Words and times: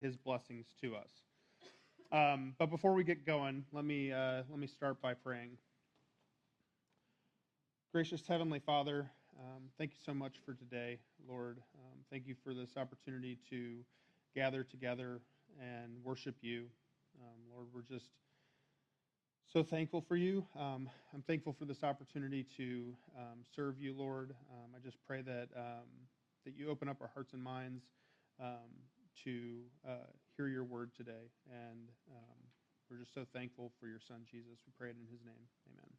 his 0.00 0.16
blessings 0.16 0.66
to 0.80 0.96
us. 0.96 1.10
Um, 2.12 2.54
but 2.58 2.66
before 2.66 2.94
we 2.94 3.04
get 3.04 3.24
going, 3.24 3.64
let 3.72 3.84
me, 3.84 4.12
uh, 4.12 4.42
let 4.50 4.58
me 4.58 4.66
start 4.66 5.00
by 5.00 5.14
praying. 5.14 5.56
Gracious 7.92 8.26
Heavenly 8.26 8.58
Father, 8.58 9.10
um, 9.38 9.62
thank 9.78 9.92
you 9.92 9.98
so 10.04 10.14
much 10.14 10.34
for 10.44 10.54
today, 10.54 10.98
Lord. 11.28 11.58
Um, 11.74 11.98
thank 12.10 12.26
you 12.26 12.34
for 12.42 12.52
this 12.54 12.76
opportunity 12.76 13.38
to 13.50 13.78
gather 14.34 14.64
together 14.64 15.20
and 15.60 15.92
worship 16.02 16.36
you. 16.40 16.66
Um, 17.20 17.40
Lord, 17.54 17.68
we're 17.74 17.82
just 17.82 18.10
so 19.52 19.62
thankful 19.62 20.00
for 20.00 20.16
you. 20.16 20.46
Um, 20.58 20.88
I'm 21.14 21.22
thankful 21.22 21.52
for 21.52 21.64
this 21.64 21.82
opportunity 21.82 22.46
to 22.56 22.94
um, 23.16 23.38
serve 23.54 23.80
you, 23.80 23.92
Lord. 23.96 24.34
Um, 24.52 24.70
I 24.76 24.78
just 24.84 24.98
pray 25.06 25.22
that 25.22 25.48
that 26.44 26.56
you 26.56 26.70
open 26.70 26.88
up 26.88 26.96
our 27.02 27.10
hearts 27.14 27.34
and 27.34 27.42
minds 27.42 27.84
to 29.24 29.60
uh, 29.86 30.06
hear 30.36 30.48
your 30.48 30.64
word 30.64 30.90
today. 30.96 31.30
And 31.50 31.88
um, 32.10 32.38
we're 32.90 32.98
just 32.98 33.14
so 33.14 33.24
thankful 33.32 33.72
for 33.80 33.86
your 33.86 34.00
son, 34.06 34.22
Jesus. 34.30 34.58
We 34.66 34.72
pray 34.78 34.88
it 34.88 34.96
in 35.00 35.06
his 35.10 35.24
name. 35.24 35.46
Amen. 35.72 35.90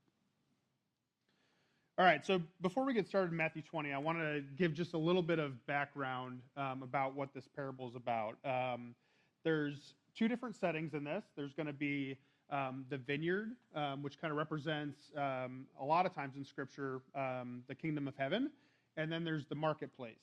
All 1.98 2.06
right, 2.06 2.26
so 2.26 2.42
before 2.62 2.86
we 2.86 2.94
get 2.94 3.08
started 3.08 3.32
in 3.32 3.38
Matthew 3.38 3.62
20, 3.62 3.94
I 3.94 3.98
want 3.98 4.18
to 4.18 4.42
give 4.58 4.74
just 4.74 4.94
a 4.94 4.98
little 4.98 5.22
bit 5.22 5.40
of 5.40 5.66
background 5.68 6.42
um, 6.58 6.82
about 6.84 7.16
what 7.16 7.34
this 7.34 7.48
parable 7.48 7.88
is 7.88 7.96
about. 7.96 8.38
Um, 8.44 8.96
there's 9.44 9.94
two 10.16 10.28
different 10.28 10.56
settings 10.56 10.94
in 10.94 11.04
this. 11.04 11.24
There's 11.36 11.54
going 11.54 11.68
to 11.68 11.74
be 11.74 12.18
um, 12.50 12.86
the 12.90 12.98
vineyard, 12.98 13.52
um, 13.76 14.02
which 14.02 14.20
kind 14.20 14.32
of 14.32 14.38
represents 14.38 15.12
um, 15.16 15.66
a 15.80 15.86
lot 15.86 16.06
of 16.06 16.14
times 16.16 16.36
in 16.36 16.44
Scripture 16.44 17.02
um, 17.16 17.64
the 17.68 17.76
kingdom 17.76 18.08
of 18.08 18.16
heaven, 18.18 18.52
and 18.98 19.12
then 19.12 19.24
there's 19.24 19.46
the 19.46 19.56
marketplace. 19.56 20.16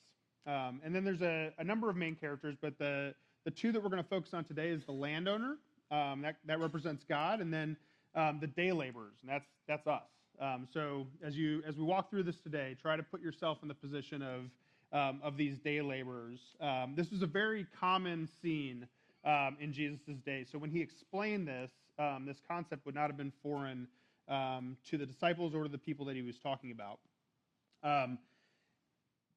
Um, 0.47 0.80
and 0.84 0.95
then 0.95 1.05
there's 1.05 1.23
a, 1.23 1.52
a, 1.59 1.65
number 1.65 1.91
of 1.91 1.97
main 1.97 2.15
characters, 2.15 2.56
but 2.60 2.79
the, 2.79 3.15
the 3.45 3.51
two 3.51 3.70
that 3.73 3.83
we're 3.83 3.91
going 3.91 4.02
to 4.02 4.09
focus 4.09 4.33
on 4.33 4.45
today 4.45 4.69
is 4.69 4.84
the 4.84 4.92
landowner, 4.92 5.59
um, 5.91 6.23
that, 6.23 6.37
that 6.46 6.59
represents 6.59 7.05
God, 7.05 7.41
and 7.41 7.52
then 7.52 7.77
um, 8.15 8.38
the 8.40 8.46
day 8.46 8.73
laborers, 8.73 9.16
and 9.21 9.30
that's, 9.30 9.46
that's 9.66 9.87
us. 9.87 10.09
Um, 10.40 10.66
so 10.73 11.07
as, 11.23 11.37
you, 11.37 11.62
as 11.66 11.77
we 11.77 11.85
walk 11.85 12.09
through 12.09 12.23
this 12.23 12.38
today, 12.40 12.77
try 12.80 12.96
to 12.96 13.02
put 13.02 13.21
yourself 13.21 13.59
in 13.62 13.68
the 13.68 13.74
position 13.74 14.23
of, 14.23 14.45
um, 14.99 15.21
of 15.23 15.37
these 15.37 15.59
day 15.59 15.82
laborers. 15.82 16.40
Um, 16.60 16.95
this 16.96 17.10
was 17.10 17.23
a 17.23 17.27
very 17.27 17.66
common 17.79 18.29
scene 18.40 18.87
in 19.60 19.73
Jesus' 19.74 20.16
day. 20.24 20.46
So 20.51 20.59
when 20.59 20.71
he 20.71 20.80
explained 20.80 21.46
this, 21.46 21.71
this 22.27 22.40
concept 22.49 22.87
would 22.87 22.95
not 22.95 23.09
have 23.09 23.18
been 23.18 23.32
foreign 23.43 23.87
to 24.29 24.96
the 24.96 25.05
disciples 25.05 25.55
or 25.55 25.65
to 25.65 25.68
the 25.68 25.77
people 25.77 26.07
that 26.07 26.16
he 26.16 26.23
was 26.23 26.38
talking 26.38 26.71
about 26.71 27.01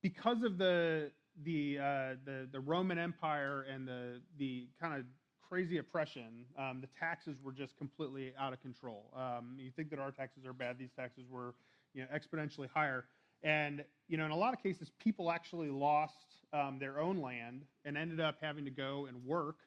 because 0.02 0.44
of 0.44 0.58
the 0.58 1.12
the 1.44 1.78
uh, 1.80 2.16
the 2.26 2.48
the 2.52 2.60
Roman 2.60 2.98
Empire 2.98 3.66
and 3.72 3.88
the 3.88 4.22
the 4.38 4.68
kind 4.80 4.94
of 5.00 5.06
crazy 5.48 5.78
oppression, 5.78 6.46
um, 6.58 6.80
the 6.82 6.88
taxes 7.00 7.38
were 7.44 7.52
just 7.52 7.78
completely 7.78 8.34
out 8.40 8.54
of 8.54 8.62
control. 8.62 9.12
Um, 9.16 9.58
you 9.58 9.72
think 9.76 9.90
that 9.90 10.00
our 10.00 10.12
taxes 10.12 10.46
are 10.46 10.54
bad; 10.54 10.78
these 10.78 10.94
taxes 10.96 11.26
were 11.30 11.54
you 11.94 12.02
know 12.02 12.08
exponentially 12.16 12.70
higher. 12.74 13.06
And 13.44 13.84
you 14.08 14.18
know, 14.18 14.26
in 14.26 14.32
a 14.32 14.38
lot 14.38 14.54
of 14.54 14.62
cases, 14.62 14.92
people 15.00 15.32
actually 15.32 15.70
lost 15.70 16.36
um, 16.54 16.78
their 16.80 17.00
own 17.00 17.22
land 17.22 17.64
and 17.86 17.98
ended 17.98 18.20
up 18.20 18.38
having 18.42 18.66
to 18.66 18.72
go 18.72 19.08
and 19.08 19.26
work 19.26 19.58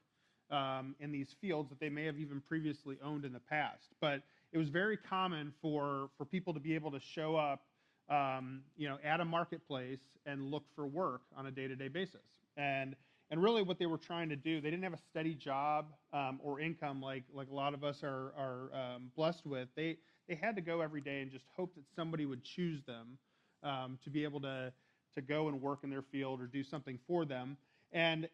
um, 0.50 0.94
in 1.00 1.10
these 1.10 1.34
fields 1.40 1.70
that 1.70 1.80
they 1.80 1.88
may 1.88 2.05
have 2.05 2.18
even 2.18 2.40
previously 2.40 2.98
owned 3.02 3.24
in 3.24 3.32
the 3.32 3.40
past. 3.40 3.88
But 4.00 4.22
it 4.52 4.58
was 4.58 4.68
very 4.68 4.96
common 4.96 5.52
for 5.60 6.10
for 6.16 6.24
people 6.24 6.55
to 6.55 6.60
be 6.60 6.74
able 6.74 6.90
to 6.92 7.00
show 7.00 7.36
up 7.36 7.62
um, 8.08 8.62
you 8.77 8.88
know, 8.88 8.98
at 9.05 9.20
a 9.20 9.24
marketplace 9.24 10.00
and 10.27 10.50
look 10.50 10.64
for 10.74 10.86
work 10.86 11.22
on 11.36 11.47
a 11.47 11.50
day-to-day 11.50 11.88
basis. 11.88 12.20
And 12.56 12.96
and 13.30 13.42
really, 13.42 13.62
what 13.62 13.78
they 13.78 13.86
were 13.86 13.98
trying 13.98 14.28
to 14.28 14.36
do, 14.36 14.61
they 14.61 14.70
didn't 14.70 14.84
have 14.84 14.92
a 14.92 14.98
steady 15.11 15.34
job 15.34 15.86
um, 16.12 16.38
or 16.42 16.61
income 16.61 17.00
like 17.00 17.24
like 17.33 17.48
a 17.50 17.55
lot 17.55 17.74
of 17.74 17.83
us 17.83 18.02
are 18.02 18.33
are 18.36 18.70
um, 18.74 19.11
blessed 19.16 19.46
with. 19.46 19.69
They 19.74 19.96
they 20.28 20.34
had 20.34 20.55
to 20.56 20.62
go 20.62 20.80
every 20.80 21.00
day 21.00 21.22
and 21.22 21.30
just 21.30 21.46
hope 21.56 21.74
that 21.74 21.84
somebody 21.96 22.27
would 22.27 22.44
choose 22.44 22.83
them 22.84 23.18
um, 23.62 23.98
to 24.05 24.11
be 24.11 24.24
able 24.24 24.40
to 24.42 24.73
to 25.14 25.20
go 25.23 25.48
and 25.48 25.61
work 25.61 25.80
in 25.84 25.90
their 25.90 26.02
field 26.02 26.40
or 26.40 26.46
do 26.46 26.62
something 26.62 26.98
for 27.06 27.24
them. 27.24 27.56
And 27.92 28.29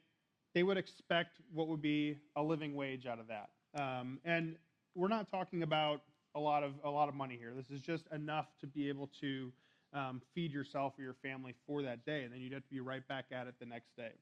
they 0.55 0.63
would 0.63 0.77
expect 0.77 1.39
what 1.53 1.69
would 1.69 1.83
be 1.83 2.19
a 2.37 2.43
living 2.43 2.75
wage 2.75 3.07
out 3.07 3.21
of 3.21 3.27
that. 3.29 3.51
Um, 3.81 4.19
and 4.25 4.57
we're 4.95 5.09
not 5.09 5.31
talking 5.31 5.63
about 5.63 6.03
a 6.35 6.41
lot 6.41 6.63
of 6.63 6.73
a 6.85 6.91
lot 6.91 7.09
of 7.09 7.15
money 7.15 7.37
here. 7.39 7.53
This 7.55 7.71
is 7.71 7.81
just 7.81 8.05
enough 8.13 8.47
to 8.61 8.67
be 8.67 8.89
able 8.89 9.11
to 9.21 9.53
um, 9.93 10.23
feed 10.35 10.53
yourself 10.53 10.95
or 10.99 11.03
your 11.03 11.17
family 11.23 11.55
for 11.67 11.83
that 11.83 12.05
day, 12.05 12.23
and 12.25 12.33
then 12.33 12.41
you'd 12.41 12.53
have 12.53 12.65
to 12.65 12.71
be 12.71 12.81
right 12.81 13.07
back 13.09 13.27
at 13.33 13.47
it 13.47 13.55
the 13.59 13.67
next 13.67 13.97
day. 13.97 14.13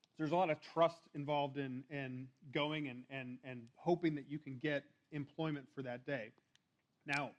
So 0.00 0.08
There's 0.18 0.32
a 0.32 0.36
lot 0.36 0.50
of 0.50 0.58
trust 0.60 1.00
involved 1.14 1.58
in 1.58 1.84
in 1.90 2.28
going 2.52 2.88
and 2.88 3.04
and 3.10 3.38
and 3.44 3.62
hoping 3.76 4.14
that 4.16 4.30
you 4.30 4.38
can 4.38 4.58
get 4.62 4.84
employment 5.12 5.66
for 5.74 5.82
that 5.82 6.06
day. 6.06 6.30
Now, 7.06 7.30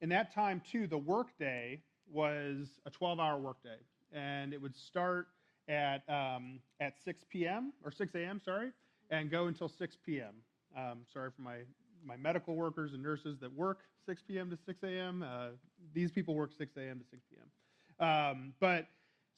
in 0.00 0.08
that 0.10 0.34
time 0.34 0.62
too, 0.70 0.86
the 0.86 0.98
workday 0.98 1.82
was 2.10 2.80
a 2.86 2.90
12-hour 2.90 3.38
workday, 3.38 3.78
and 4.12 4.52
it 4.52 4.60
would 4.60 4.76
start 4.76 5.28
at 5.68 6.08
um, 6.08 6.60
at 6.80 6.94
6 7.04 7.24
p.m. 7.30 7.72
or 7.84 7.90
6 7.92 8.14
a.m. 8.14 8.40
Sorry, 8.44 8.70
and 9.10 9.30
go 9.30 9.46
until 9.46 9.68
6 9.68 9.96
p.m. 10.04 10.34
Um, 10.76 11.00
sorry 11.12 11.30
for 11.34 11.42
my 11.42 11.58
my 12.04 12.16
medical 12.16 12.54
workers 12.54 12.92
and 12.92 13.02
nurses 13.02 13.38
that 13.40 13.52
work 13.52 13.80
6 14.06 14.22
p.m. 14.22 14.50
to 14.50 14.58
6 14.66 14.82
a.m. 14.82 15.22
Uh, 15.22 15.48
these 15.94 16.10
people 16.10 16.34
work 16.34 16.50
6 16.56 16.76
a.m. 16.76 16.98
to 16.98 17.04
6 17.10 17.22
p.m. 17.30 18.06
Um, 18.06 18.54
but 18.60 18.86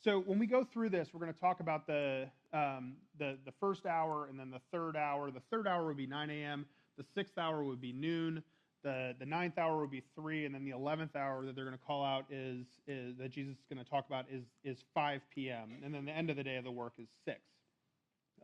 so 0.02 0.20
when 0.20 0.38
we 0.38 0.46
go 0.46 0.64
through 0.64 0.90
this, 0.90 1.08
we're 1.12 1.20
going 1.20 1.32
to 1.32 1.40
talk 1.40 1.60
about 1.60 1.86
the, 1.86 2.28
um, 2.52 2.94
the 3.18 3.38
the 3.44 3.52
first 3.60 3.86
hour 3.86 4.26
and 4.26 4.38
then 4.38 4.50
the 4.50 4.60
third 4.72 4.96
hour. 4.96 5.30
The 5.30 5.42
third 5.50 5.66
hour 5.66 5.86
would 5.86 5.96
be 5.96 6.06
9 6.06 6.30
a.m. 6.30 6.66
The 6.98 7.04
sixth 7.14 7.38
hour 7.38 7.64
would 7.64 7.80
be 7.80 7.92
noon. 7.92 8.42
The 8.82 9.14
the 9.18 9.26
ninth 9.26 9.58
hour 9.58 9.80
would 9.80 9.92
be 9.92 10.02
three, 10.16 10.44
and 10.44 10.54
then 10.54 10.64
the 10.64 10.72
eleventh 10.72 11.14
hour 11.14 11.46
that 11.46 11.54
they're 11.54 11.64
going 11.64 11.78
to 11.78 11.84
call 11.84 12.04
out 12.04 12.24
is 12.30 12.66
is 12.88 13.16
that 13.18 13.30
Jesus 13.30 13.56
is 13.56 13.64
going 13.72 13.82
to 13.82 13.88
talk 13.88 14.06
about 14.06 14.26
is 14.30 14.42
is 14.64 14.82
5 14.92 15.20
p.m. 15.32 15.78
And 15.84 15.94
then 15.94 16.04
the 16.04 16.12
end 16.12 16.30
of 16.30 16.36
the 16.36 16.42
day 16.42 16.56
of 16.56 16.64
the 16.64 16.70
work 16.70 16.94
is 16.98 17.08
six. 17.24 17.40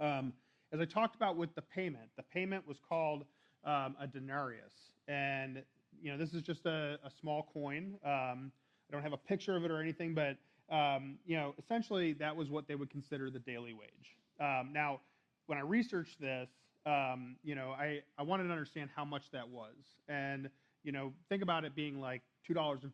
Um, 0.01 0.33
as 0.73 0.81
I 0.81 0.85
talked 0.85 1.17
about 1.17 1.37
with 1.37 1.55
the 1.55 1.63
payment, 1.63 2.11
the 2.17 2.23
payment 2.23 2.69
was 2.69 2.79
called 2.89 3.25
um, 3.65 3.97
a 4.01 4.07
denarius. 4.07 4.93
And, 5.07 5.63
you 6.01 6.11
know, 6.11 6.19
this 6.19 6.35
is 6.35 6.43
just 6.43 6.67
a, 6.67 6.99
a 7.05 7.11
small 7.21 7.49
coin. 7.53 7.95
Um, 8.05 8.53
I 8.89 8.93
don't 8.93 9.03
have 9.03 9.13
a 9.13 9.19
picture 9.19 9.57
of 9.57 9.65
it 9.65 9.71
or 9.71 9.81
anything, 9.81 10.15
but, 10.15 10.37
um, 10.75 11.19
you 11.27 11.37
know, 11.37 11.55
essentially 11.59 12.13
that 12.15 12.35
was 12.35 12.51
what 12.51 12.67
they 12.69 12.75
would 12.75 12.91
consider 12.91 13.31
the 13.31 13.39
daily 13.39 13.73
wage. 13.73 14.17
Um, 14.41 14.71
now, 14.73 15.01
when 15.47 15.59
I 15.59 15.63
researched 15.63 16.21
this, 16.21 16.49
um, 16.87 17.37
you 17.43 17.55
know, 17.55 17.71
I, 17.71 18.01
I 18.19 18.23
wanted 18.23 18.45
to 18.45 18.51
understand 18.51 18.91
how 18.95 19.05
much 19.05 19.31
that 19.33 19.49
was. 19.49 19.75
And, 20.09 20.49
you 20.85 20.93
know, 20.93 21.13
think 21.29 21.43
about 21.43 21.65
it 21.65 21.75
being 21.75 22.01
like 22.01 22.23
$2.50, 22.49 22.91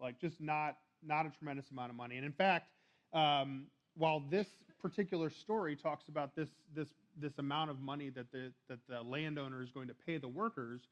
like 0.00 0.18
just 0.20 0.40
not, 0.40 0.78
not 1.02 1.26
a 1.26 1.30
tremendous 1.30 1.70
amount 1.70 1.90
of 1.90 1.96
money. 1.96 2.16
And 2.16 2.26
in 2.26 2.32
fact, 2.32 2.68
while 3.12 4.22
this 4.30 4.48
particular 4.80 5.30
story 5.30 5.76
talks 5.76 6.08
about 6.08 6.34
this, 6.34 6.48
this 6.74 6.88
this 7.18 7.38
amount 7.38 7.70
of 7.70 7.80
money 7.80 8.10
that 8.10 8.30
the 8.32 8.52
that 8.68 8.78
the 8.88 9.02
landowner 9.02 9.62
is 9.62 9.70
going 9.70 9.88
to 9.88 9.94
pay 9.94 10.18
the 10.18 10.28
workers 10.28 10.82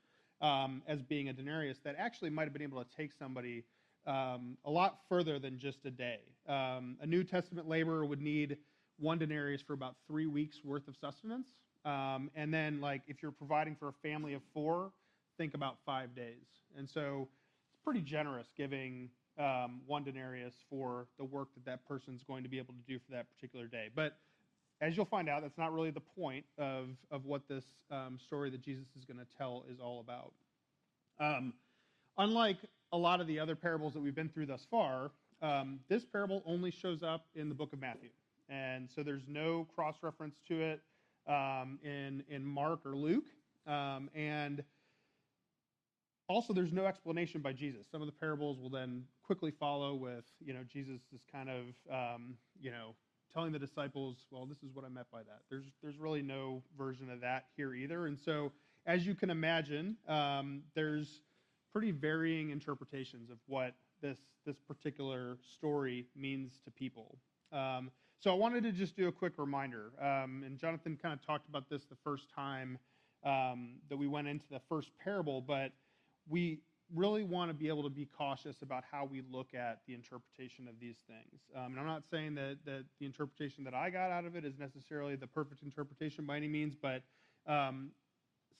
um, 0.41 0.83
as 0.87 1.03
being 1.03 1.28
a 1.28 1.33
denarius 1.33 1.78
that 1.84 1.94
actually 1.99 2.31
might 2.31 2.44
have 2.44 2.53
been 2.53 2.62
able 2.62 2.83
to 2.83 2.97
take 2.97 3.12
somebody 3.19 3.65
um, 4.06 4.56
a 4.65 4.71
lot 4.71 5.00
further 5.09 5.39
than 5.39 5.59
just 5.59 5.78
a 5.84 5.91
day. 5.91 6.21
Um, 6.49 6.97
a 7.00 7.06
New 7.06 7.25
Testament 7.25 7.69
laborer 7.69 8.05
would 8.05 8.21
need 8.21 8.59
one 8.99 9.19
denarius 9.19 9.62
for 9.62 9.73
about 9.73 9.97
three 10.06 10.27
weeks 10.27 10.59
worth 10.65 10.87
of 10.89 10.97
sustenance, 10.97 11.49
um, 11.84 12.31
and 12.34 12.53
then 12.53 12.81
like 12.81 13.03
if 13.06 13.23
you're 13.23 13.33
providing 13.33 13.75
for 13.77 13.89
a 13.89 13.93
family 14.03 14.34
of 14.34 14.43
four, 14.53 14.91
think 15.37 15.55
about 15.55 15.78
five 15.84 16.15
days. 16.15 16.47
And 16.77 16.89
so 16.89 17.28
it's 17.73 17.83
pretty 17.83 18.00
generous 18.00 18.49
giving 18.56 19.09
um, 19.39 19.81
one 19.87 20.05
denarius 20.05 20.55
for 20.71 21.06
the 21.19 21.25
work 21.25 21.49
that 21.55 21.65
that 21.65 21.87
person's 21.87 22.22
going 22.22 22.43
to 22.43 22.49
be 22.49 22.59
able 22.59 22.75
to 22.75 22.93
do 22.93 22.99
for 22.99 23.12
that 23.12 23.27
particular 23.34 23.67
day, 23.67 23.89
but 23.95 24.17
as 24.81 24.97
you'll 24.97 25.06
find 25.06 25.28
out, 25.28 25.43
that's 25.43 25.56
not 25.56 25.72
really 25.72 25.91
the 25.91 26.00
point 26.00 26.44
of, 26.58 26.88
of 27.11 27.25
what 27.25 27.49
this 27.49 27.64
um, 27.91 28.19
story 28.23 28.50
that 28.50 28.61
Jesus 28.61 28.87
is 28.99 29.05
going 29.05 29.19
to 29.19 29.26
tell 29.38 29.64
is 29.70 29.79
all 29.81 30.00
about. 30.00 30.32
Um, 31.20 31.55
unlike 32.19 32.58
a 32.93 32.99
lot 32.99 33.20
of 33.20 33.26
the 33.26 33.38
other 33.38 33.56
parables 33.56 33.94
that 33.94 34.00
we've 34.00 34.14
been 34.14 34.29
through 34.29 34.47
thus 34.47 34.67
far, 34.70 35.11
um, 35.43 35.81
this 35.88 36.05
parable 36.05 36.43
only 36.44 36.70
shows 36.70 37.03
up 37.03 37.26
in 37.35 37.49
the 37.49 37.55
book 37.55 37.73
of 37.73 37.81
Matthew. 37.81 38.11
And 38.49 38.88
so 38.94 39.03
there's 39.03 39.23
no 39.29 39.67
cross 39.75 39.97
reference 40.03 40.37
to 40.49 40.61
it 40.61 40.81
um, 41.26 41.79
in, 41.82 42.23
in 42.29 42.44
Mark 42.44 42.81
or 42.85 42.97
Luke. 42.97 43.25
Um, 43.67 44.11
and 44.14 44.62
also, 46.29 46.53
there's 46.53 46.73
no 46.73 46.87
explanation 46.87 47.41
by 47.43 47.53
Jesus. 47.53 47.87
Some 47.91 48.00
of 48.00 48.06
the 48.06 48.12
parables 48.12 48.58
will 48.58 48.70
then 48.70 49.05
quickly 49.25 49.50
follow 49.50 49.94
with, 49.94 50.25
you 50.44 50.53
know, 50.53 50.61
Jesus 50.73 51.00
is 51.15 51.21
kind 51.32 51.49
of, 51.49 51.65
um, 51.91 52.35
you 52.61 52.71
know, 52.71 52.94
telling 53.32 53.53
the 53.53 53.59
disciples, 53.59 54.26
well, 54.31 54.47
this 54.47 54.59
is 54.59 54.71
what 54.75 54.85
I 54.85 54.88
meant 54.88 55.11
by 55.11 55.23
that. 55.23 55.41
There's, 55.50 55.65
there's 55.82 55.99
really 55.99 56.23
no 56.23 56.62
version 56.76 57.11
of 57.11 57.21
that 57.23 57.47
here 57.56 57.75
either. 57.75 58.06
And 58.06 58.19
so, 58.19 58.53
as 58.87 59.06
you 59.06 59.15
can 59.15 59.31
imagine, 59.31 59.97
um, 60.09 60.62
there's 60.75 61.21
pretty 61.73 61.91
varying 61.91 62.50
interpretations 62.50 63.31
of 63.31 63.38
what 63.47 63.75
this, 64.00 64.19
this 64.47 64.56
particular 64.69 65.38
story 65.56 66.06
means 66.15 66.61
to 66.65 66.70
people. 66.70 67.19
Um, 67.50 67.91
So 68.20 68.31
I 68.31 68.35
wanted 68.35 68.62
to 68.65 68.73
just 68.73 68.97
do 68.97 69.09
a 69.09 69.12
quick 69.12 69.35
reminder. 69.37 69.93
Um, 70.00 70.44
and 70.47 70.59
Jonathan 70.59 70.97
kind 71.00 71.12
of 71.12 71.20
talked 71.27 71.49
about 71.49 71.69
this 71.69 71.85
the 71.85 71.97
first 72.03 72.27
time 72.35 72.79
um, 73.23 73.81
that 73.88 73.99
we 73.99 74.06
went 74.06 74.29
into 74.29 74.47
the 74.50 74.61
first 74.69 74.91
parable, 75.03 75.41
but 75.41 75.73
we 76.29 76.61
really 76.92 77.22
want 77.22 77.50
to 77.50 77.54
be 77.54 77.69
able 77.69 77.82
to 77.82 77.90
be 77.90 78.06
cautious 78.06 78.56
about 78.62 78.84
how 78.90 79.04
we 79.04 79.22
look 79.31 79.54
at 79.54 79.81
the 79.86 79.94
interpretation 79.94 80.69
of 80.69 80.75
these 80.81 80.96
things. 81.06 81.40
Um, 81.56 81.72
and 81.72 81.81
I'm 81.81 81.86
not 81.86 82.02
saying 82.10 82.34
that, 82.34 82.58
that 82.66 82.84
the 83.00 83.06
interpretation 83.06 83.64
that 83.64 83.75
I 83.75 83.90
got 83.90 84.10
out 84.10 84.25
of 84.25 84.36
it 84.36 84.44
is 84.44 84.58
necessarily 84.58 85.16
the 85.16 85.26
perfect 85.26 85.62
interpretation 85.62 86.26
by 86.26 86.36
any 86.36 86.48
means, 86.48 86.75
but 86.81 87.02
um, 87.46 87.90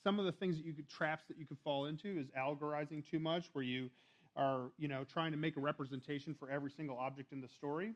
some 0.03 0.19
of 0.19 0.25
the 0.25 0.33
things 0.33 0.57
that 0.57 0.65
you 0.65 0.73
could 0.73 0.89
traps 0.89 1.25
that 1.29 1.39
you 1.39 1.47
could 1.47 1.59
fall 1.65 1.87
into 1.87 2.19
is 2.19 2.29
allegorizing 2.37 3.03
too 3.11 3.19
much, 3.19 3.45
where 3.53 3.65
you 3.65 3.91
are 4.37 4.71
you 4.79 4.89
know 4.89 5.05
trying 5.05 5.31
to 5.31 5.39
make 5.39 5.57
a 5.57 5.61
representation 5.61 6.35
for 6.39 6.51
every 6.51 6.71
single 6.71 6.99
object 6.99 7.33
in 7.33 7.41
the 7.41 7.49
story, 7.49 7.95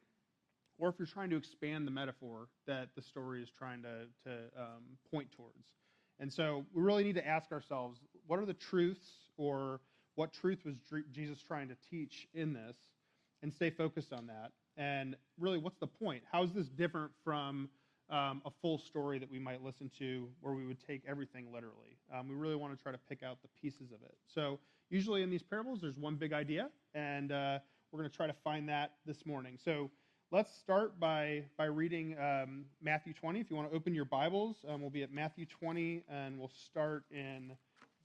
or 0.79 0.89
if 0.89 0.95
you're 0.99 1.07
trying 1.07 1.31
to 1.31 1.37
expand 1.37 1.87
the 1.87 1.91
metaphor 1.91 2.49
that 2.67 2.89
the 2.97 3.03
story 3.03 3.43
is 3.43 3.51
trying 3.59 3.83
to 3.83 4.07
to 4.25 4.33
um, 4.57 4.83
point 5.11 5.31
towards. 5.33 5.65
And 6.21 6.33
so 6.33 6.65
we 6.75 6.83
really 6.83 7.05
need 7.05 7.15
to 7.15 7.27
ask 7.27 7.53
ourselves, 7.53 8.01
what 8.27 8.41
are 8.41 8.47
the 8.47 8.55
truths 8.55 9.07
or 9.37 9.81
what 10.19 10.33
truth 10.33 10.59
was 10.65 10.75
Jesus 11.13 11.39
trying 11.47 11.69
to 11.69 11.77
teach 11.89 12.27
in 12.35 12.53
this 12.53 12.77
and 13.41 13.55
stay 13.55 13.71
focused 13.71 14.13
on 14.13 14.27
that. 14.27 14.51
And 14.77 15.15
really, 15.39 15.59
what's 15.59 15.79
the 15.79 15.87
point? 15.87 16.25
How 16.31 16.43
is 16.43 16.53
this 16.53 16.67
different 16.67 17.13
from 17.23 17.69
um, 18.11 18.43
a 18.45 18.51
full 18.61 18.79
story 18.79 19.21
that 19.21 19.31
we 19.31 19.39
might 19.39 19.63
listen 19.63 19.89
to 20.01 20.29
where 20.41 20.55
we 20.55 20.67
would 20.67 20.85
take 20.85 21.03
everything 21.09 21.47
literally? 21.53 21.99
Um, 22.13 22.29
we 22.29 22.35
really 22.35 22.57
want 22.57 22.77
to 22.77 22.83
try 22.83 22.91
to 22.91 22.99
pick 23.09 23.23
out 23.23 23.39
the 23.43 23.49
pieces 23.63 23.93
of 23.93 24.03
it. 24.03 24.17
So, 24.35 24.59
usually 24.91 25.23
in 25.23 25.31
these 25.31 25.43
parables, 25.43 25.81
there's 25.81 25.97
one 25.97 26.17
big 26.17 26.33
idea, 26.33 26.69
and 26.95 27.31
uh, 27.31 27.61
we're 27.93 28.01
going 28.01 28.11
to 28.11 28.17
try 28.17 28.27
to 28.27 28.37
find 28.43 28.69
that 28.69 28.95
this 29.07 29.25
morning. 29.25 29.57
So, 29.65 29.89
let's 30.33 30.53
start 30.59 30.99
by, 30.99 31.45
by 31.57 31.67
reading 31.67 32.17
um, 32.19 32.65
Matthew 32.83 33.13
20. 33.13 33.39
If 33.39 33.51
you 33.51 33.57
want 33.57 33.71
to 33.71 33.77
open 33.77 33.95
your 33.95 34.05
Bibles, 34.05 34.57
um, 34.69 34.81
we'll 34.81 34.91
be 34.91 35.05
at 35.05 35.13
Matthew 35.13 35.47
20, 35.47 36.03
and 36.11 36.41
we'll 36.41 36.51
start 36.67 37.05
in 37.13 37.53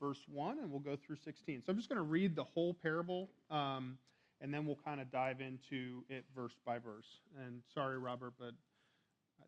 verse 0.03 0.19
1, 0.27 0.59
and 0.59 0.69
we'll 0.69 0.81
go 0.81 0.97
through 0.97 1.15
16. 1.23 1.63
So 1.65 1.71
I'm 1.71 1.77
just 1.77 1.87
going 1.87 1.97
to 1.97 2.03
read 2.03 2.35
the 2.35 2.43
whole 2.43 2.73
parable, 2.73 3.29
um, 3.49 3.97
and 4.41 4.53
then 4.53 4.65
we'll 4.65 4.79
kind 4.83 4.99
of 4.99 5.09
dive 5.11 5.39
into 5.39 6.03
it 6.09 6.25
verse 6.35 6.55
by 6.65 6.77
verse. 6.77 7.07
And 7.45 7.61
sorry, 7.73 7.97
Robert, 7.97 8.33
but 8.37 8.51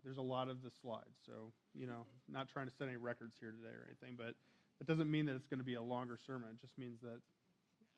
there's 0.06 0.18
a 0.18 0.22
lot 0.22 0.48
of 0.48 0.64
the 0.64 0.70
slides. 0.82 1.18
So, 1.26 1.52
you 1.74 1.88
know, 1.88 2.06
not 2.32 2.48
trying 2.48 2.68
to 2.68 2.72
set 2.78 2.88
any 2.88 2.96
records 2.96 3.36
here 3.38 3.52
today 3.52 3.74
or 3.74 3.86
anything, 3.86 4.16
but 4.18 4.34
it 4.80 4.88
doesn't 4.88 5.12
mean 5.12 5.26
that 5.26 5.36
it's 5.36 5.48
going 5.48 5.60
to 5.60 5.66
be 5.66 5.76
a 5.76 5.82
longer 5.82 6.18
sermon. 6.26 6.50
It 6.54 6.62
just 6.62 6.78
means 6.78 7.00
that 7.02 7.20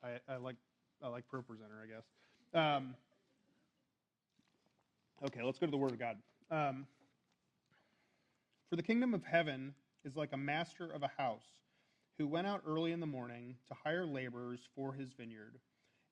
I, 0.04 0.34
I 0.34 0.38
like 0.38 0.56
I 1.04 1.10
like 1.10 1.26
ProPresenter, 1.32 1.84
I 1.84 1.88
guess. 1.88 2.06
Um, 2.56 2.96
okay, 5.26 5.44
let's 5.44 5.60
go 5.60 5.68
to 5.68 5.72
the 5.72 5.78
Word 5.78 5.92
of 5.92 6.00
God. 6.00 6.18
Um, 6.50 6.88
For 8.72 8.78
the 8.78 8.84
kingdom 8.84 9.14
of 9.14 9.24
heaven 9.24 9.76
is 10.04 10.16
like 10.16 10.30
a 10.34 10.38
master 10.38 10.90
of 10.90 11.04
a 11.04 11.12
house 11.18 11.44
who 12.18 12.28
went 12.28 12.48
out 12.48 12.64
early 12.66 12.92
in 12.92 13.00
the 13.00 13.06
morning 13.06 13.56
to 13.68 13.76
hire 13.76 14.06
laborers 14.06 14.62
for 14.76 14.94
his 14.94 15.14
vineyard. 15.14 15.60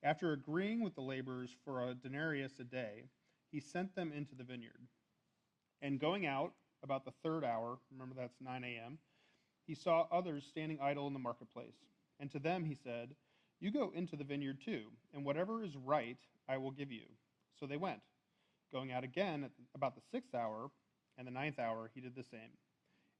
After 0.02 0.32
agreeing 0.32 0.82
with 0.82 0.94
the 0.94 1.00
laborers 1.00 1.50
for 1.64 1.82
a 1.82 1.94
denarius 1.94 2.60
a 2.60 2.64
day, 2.64 3.08
he 3.50 3.60
sent 3.60 3.94
them 3.94 4.12
into 4.12 4.34
the 4.34 4.44
vineyard. 4.44 4.86
And 5.82 5.98
going 5.98 6.26
out 6.26 6.52
about 6.82 7.04
the 7.04 7.12
third 7.22 7.44
hour, 7.44 7.78
remember 7.90 8.14
that's 8.14 8.40
9 8.40 8.64
a.m., 8.64 8.98
he 9.66 9.74
saw 9.74 10.06
others 10.12 10.44
standing 10.48 10.78
idle 10.80 11.08
in 11.08 11.12
the 11.12 11.18
marketplace. 11.18 11.74
And 12.20 12.30
to 12.30 12.38
them 12.38 12.64
he 12.64 12.74
said, 12.74 13.14
You 13.58 13.72
go 13.72 13.92
into 13.94 14.14
the 14.14 14.24
vineyard 14.24 14.60
too, 14.64 14.84
and 15.12 15.24
whatever 15.24 15.64
is 15.64 15.76
right 15.76 16.18
I 16.48 16.58
will 16.58 16.70
give 16.70 16.92
you. 16.92 17.06
So 17.58 17.66
they 17.66 17.76
went. 17.76 18.00
Going 18.72 18.92
out 18.92 19.04
again 19.04 19.50
about 19.74 19.96
the 19.96 20.02
sixth 20.12 20.34
hour 20.34 20.70
and 21.18 21.26
the 21.26 21.32
ninth 21.32 21.58
hour, 21.58 21.90
he 21.94 22.00
did 22.00 22.14
the 22.14 22.22
same. 22.22 22.52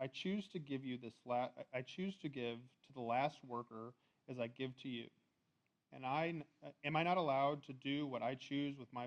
I 0.00 0.06
choose 0.08 0.48
to 0.48 0.58
give 0.58 0.84
you 0.84 0.98
this 0.98 1.14
la- 1.24 1.50
I 1.74 1.82
choose 1.82 2.16
to 2.22 2.28
give 2.28 2.58
to 2.86 2.92
the 2.94 3.00
last 3.00 3.38
worker 3.46 3.94
as 4.28 4.38
I 4.38 4.48
give 4.48 4.76
to 4.82 4.88
you. 4.88 5.06
And 5.92 6.04
I 6.04 6.42
am 6.84 6.96
I 6.96 7.02
not 7.02 7.16
allowed 7.16 7.62
to 7.64 7.72
do 7.72 8.06
what 8.06 8.22
I 8.22 8.34
choose 8.34 8.76
with 8.78 8.92
my 8.92 9.06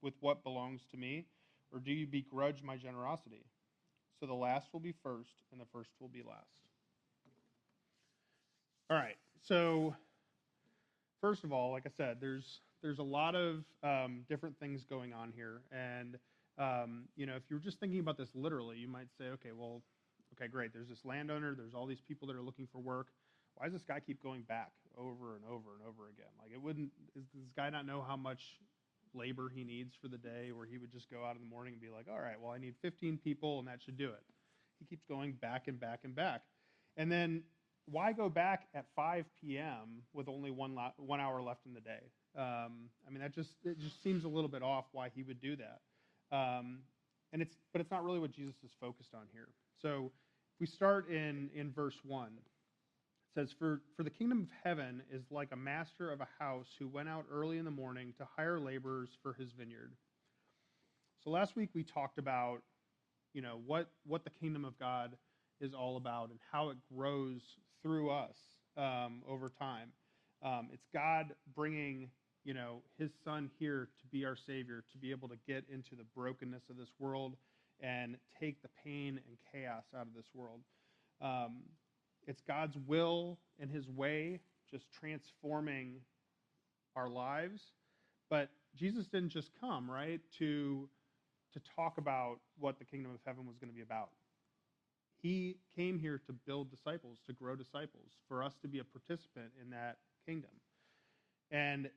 with 0.00 0.14
what 0.20 0.42
belongs 0.42 0.80
to 0.90 0.96
me, 0.96 1.26
or 1.72 1.78
do 1.78 1.92
you 1.92 2.06
begrudge 2.06 2.62
my 2.62 2.76
generosity? 2.76 3.44
So 4.18 4.26
the 4.26 4.34
last 4.34 4.72
will 4.72 4.80
be 4.80 4.94
first, 5.02 5.42
and 5.50 5.60
the 5.60 5.66
first 5.72 5.90
will 6.00 6.08
be 6.08 6.22
last. 6.22 6.46
All 8.90 8.96
right. 8.96 9.16
So 9.42 9.94
first 11.20 11.44
of 11.44 11.52
all, 11.52 11.70
like 11.72 11.84
I 11.86 11.90
said, 11.96 12.18
there's 12.20 12.60
there's 12.82 12.98
a 12.98 13.02
lot 13.02 13.34
of 13.34 13.64
um, 13.82 14.24
different 14.28 14.58
things 14.58 14.84
going 14.84 15.12
on 15.12 15.32
here, 15.34 15.62
and 15.70 16.18
um, 16.58 17.04
you 17.16 17.26
know, 17.26 17.36
if 17.36 17.42
you're 17.48 17.58
just 17.58 17.78
thinking 17.80 18.00
about 18.00 18.16
this 18.16 18.28
literally, 18.34 18.76
you 18.76 18.88
might 18.88 19.08
say, 19.18 19.26
okay, 19.26 19.50
well, 19.56 19.82
okay, 20.34 20.48
great. 20.48 20.72
There's 20.72 20.88
this 20.88 21.04
landowner. 21.04 21.54
There's 21.54 21.74
all 21.74 21.86
these 21.86 22.00
people 22.00 22.28
that 22.28 22.36
are 22.36 22.42
looking 22.42 22.68
for 22.70 22.78
work. 22.78 23.08
Why 23.54 23.66
does 23.66 23.74
this 23.74 23.82
guy 23.82 24.00
keep 24.00 24.22
going 24.22 24.42
back 24.42 24.72
over 24.96 25.36
and 25.36 25.44
over 25.44 25.74
and 25.74 25.86
over 25.86 26.08
again? 26.08 26.32
Like, 26.40 26.52
it 26.52 26.60
wouldn't, 26.60 26.90
does 27.14 27.24
this 27.34 27.52
guy 27.56 27.70
not 27.70 27.86
know 27.86 28.04
how 28.06 28.16
much 28.16 28.40
labor 29.14 29.52
he 29.54 29.64
needs 29.64 29.94
for 30.00 30.08
the 30.08 30.16
day 30.16 30.52
where 30.52 30.66
he 30.66 30.78
would 30.78 30.90
just 30.90 31.10
go 31.10 31.24
out 31.24 31.36
in 31.36 31.42
the 31.42 31.48
morning 31.48 31.74
and 31.74 31.82
be 31.82 31.88
like, 31.88 32.06
all 32.10 32.20
right, 32.20 32.40
well, 32.40 32.52
I 32.52 32.58
need 32.58 32.74
15 32.82 33.18
people 33.22 33.58
and 33.58 33.68
that 33.68 33.80
should 33.84 33.98
do 33.98 34.08
it. 34.08 34.22
He 34.78 34.86
keeps 34.86 35.04
going 35.04 35.32
back 35.32 35.68
and 35.68 35.78
back 35.78 36.00
and 36.04 36.14
back. 36.14 36.42
And 36.96 37.12
then 37.12 37.42
why 37.86 38.12
go 38.12 38.28
back 38.28 38.68
at 38.74 38.86
5 38.96 39.24
p.m. 39.40 40.02
with 40.12 40.28
only 40.28 40.50
one, 40.50 40.76
one 40.96 41.20
hour 41.20 41.42
left 41.42 41.66
in 41.66 41.74
the 41.74 41.80
day? 41.80 42.00
Um, 42.36 42.88
I 43.06 43.10
mean, 43.10 43.20
that 43.20 43.34
just, 43.34 43.50
it 43.64 43.78
just 43.78 44.02
seems 44.02 44.24
a 44.24 44.28
little 44.28 44.48
bit 44.48 44.62
off 44.62 44.86
why 44.92 45.10
he 45.14 45.22
would 45.22 45.40
do 45.40 45.56
that. 45.56 45.80
Um, 46.34 46.78
and 47.32 47.42
it's, 47.42 47.54
but 47.72 47.80
it's 47.80 47.90
not 47.90 48.04
really 48.04 48.18
what 48.18 48.32
Jesus 48.32 48.54
is 48.64 48.70
focused 48.80 49.14
on 49.14 49.22
here. 49.32 49.48
So 49.80 50.12
we 50.62 50.66
start 50.68 51.10
in, 51.10 51.50
in 51.56 51.72
verse 51.72 51.98
1, 52.04 52.28
it 52.28 52.32
says, 53.34 53.52
for, 53.58 53.80
for 53.96 54.04
the 54.04 54.10
kingdom 54.10 54.42
of 54.42 54.48
heaven 54.62 55.02
is 55.12 55.24
like 55.28 55.48
a 55.50 55.56
master 55.56 56.12
of 56.12 56.20
a 56.20 56.28
house 56.38 56.68
who 56.78 56.86
went 56.86 57.08
out 57.08 57.24
early 57.32 57.58
in 57.58 57.64
the 57.64 57.70
morning 57.72 58.14
to 58.16 58.28
hire 58.36 58.60
laborers 58.60 59.08
for 59.24 59.32
his 59.32 59.50
vineyard. 59.58 59.90
So 61.24 61.30
last 61.30 61.56
week 61.56 61.70
we 61.74 61.82
talked 61.82 62.16
about, 62.16 62.58
you 63.34 63.42
know, 63.42 63.60
what, 63.66 63.90
what 64.06 64.22
the 64.22 64.30
kingdom 64.30 64.64
of 64.64 64.78
God 64.78 65.16
is 65.60 65.74
all 65.74 65.96
about 65.96 66.30
and 66.30 66.38
how 66.52 66.70
it 66.70 66.76
grows 66.96 67.40
through 67.82 68.10
us 68.12 68.36
um, 68.76 69.22
over 69.28 69.48
time. 69.48 69.88
Um, 70.44 70.68
it's 70.72 70.86
God 70.94 71.34
bringing, 71.56 72.08
you 72.44 72.54
know, 72.54 72.82
his 73.00 73.10
son 73.24 73.50
here 73.58 73.88
to 74.00 74.06
be 74.06 74.24
our 74.24 74.36
savior, 74.36 74.84
to 74.92 74.98
be 74.98 75.10
able 75.10 75.26
to 75.26 75.36
get 75.44 75.64
into 75.68 75.96
the 75.96 76.04
brokenness 76.16 76.62
of 76.70 76.76
this 76.76 76.90
world 77.00 77.34
and 77.82 78.16
take 78.40 78.62
the 78.62 78.68
pain 78.84 79.20
and 79.26 79.36
chaos 79.52 79.84
out 79.94 80.06
of 80.06 80.14
this 80.14 80.26
world. 80.34 80.60
Um, 81.20 81.62
it's 82.26 82.40
God's 82.40 82.76
will 82.86 83.38
and 83.60 83.70
His 83.70 83.88
way 83.88 84.40
just 84.70 84.86
transforming 84.98 85.96
our 86.96 87.08
lives. 87.08 87.60
But 88.30 88.48
Jesus 88.76 89.06
didn't 89.06 89.30
just 89.30 89.50
come, 89.60 89.90
right, 89.90 90.20
to, 90.38 90.88
to 91.52 91.60
talk 91.76 91.98
about 91.98 92.38
what 92.58 92.78
the 92.78 92.84
kingdom 92.84 93.12
of 93.12 93.18
heaven 93.26 93.46
was 93.46 93.56
going 93.58 93.68
to 93.68 93.74
be 93.74 93.82
about. 93.82 94.10
He 95.20 95.58
came 95.76 95.98
here 95.98 96.20
to 96.26 96.32
build 96.32 96.70
disciples, 96.70 97.18
to 97.26 97.32
grow 97.32 97.54
disciples, 97.54 98.10
for 98.28 98.42
us 98.42 98.54
to 98.62 98.68
be 98.68 98.78
a 98.78 98.84
participant 98.84 99.52
in 99.62 99.70
that 99.70 99.98
kingdom. 100.26 100.50
And 101.50 101.90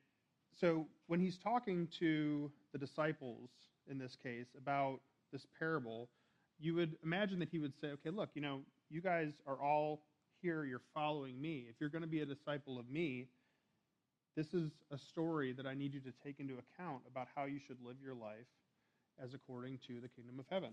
so 0.60 0.86
when 1.06 1.18
he's 1.20 1.38
talking 1.38 1.88
to 1.98 2.50
the 2.72 2.78
disciples 2.78 3.50
in 3.90 3.98
this 3.98 4.16
case 4.22 4.46
about 4.56 5.00
this 5.36 5.46
parable, 5.58 6.08
you 6.58 6.74
would 6.74 6.96
imagine 7.04 7.38
that 7.40 7.50
he 7.50 7.58
would 7.58 7.74
say, 7.78 7.88
okay, 7.88 8.10
look, 8.10 8.30
you 8.34 8.40
know, 8.40 8.60
you 8.88 9.02
guys 9.02 9.32
are 9.46 9.60
all 9.60 10.00
here, 10.40 10.64
you're 10.64 10.80
following 10.94 11.38
me. 11.38 11.66
If 11.68 11.76
you're 11.78 11.90
going 11.90 12.02
to 12.02 12.08
be 12.08 12.20
a 12.20 12.26
disciple 12.26 12.78
of 12.78 12.88
me, 12.88 13.26
this 14.34 14.54
is 14.54 14.70
a 14.90 14.98
story 14.98 15.52
that 15.52 15.66
I 15.66 15.74
need 15.74 15.92
you 15.92 16.00
to 16.00 16.12
take 16.24 16.40
into 16.40 16.54
account 16.54 17.02
about 17.10 17.28
how 17.34 17.44
you 17.44 17.58
should 17.66 17.76
live 17.84 17.96
your 18.02 18.14
life 18.14 18.46
as 19.22 19.34
according 19.34 19.78
to 19.86 20.00
the 20.00 20.08
kingdom 20.08 20.38
of 20.38 20.46
heaven. 20.50 20.70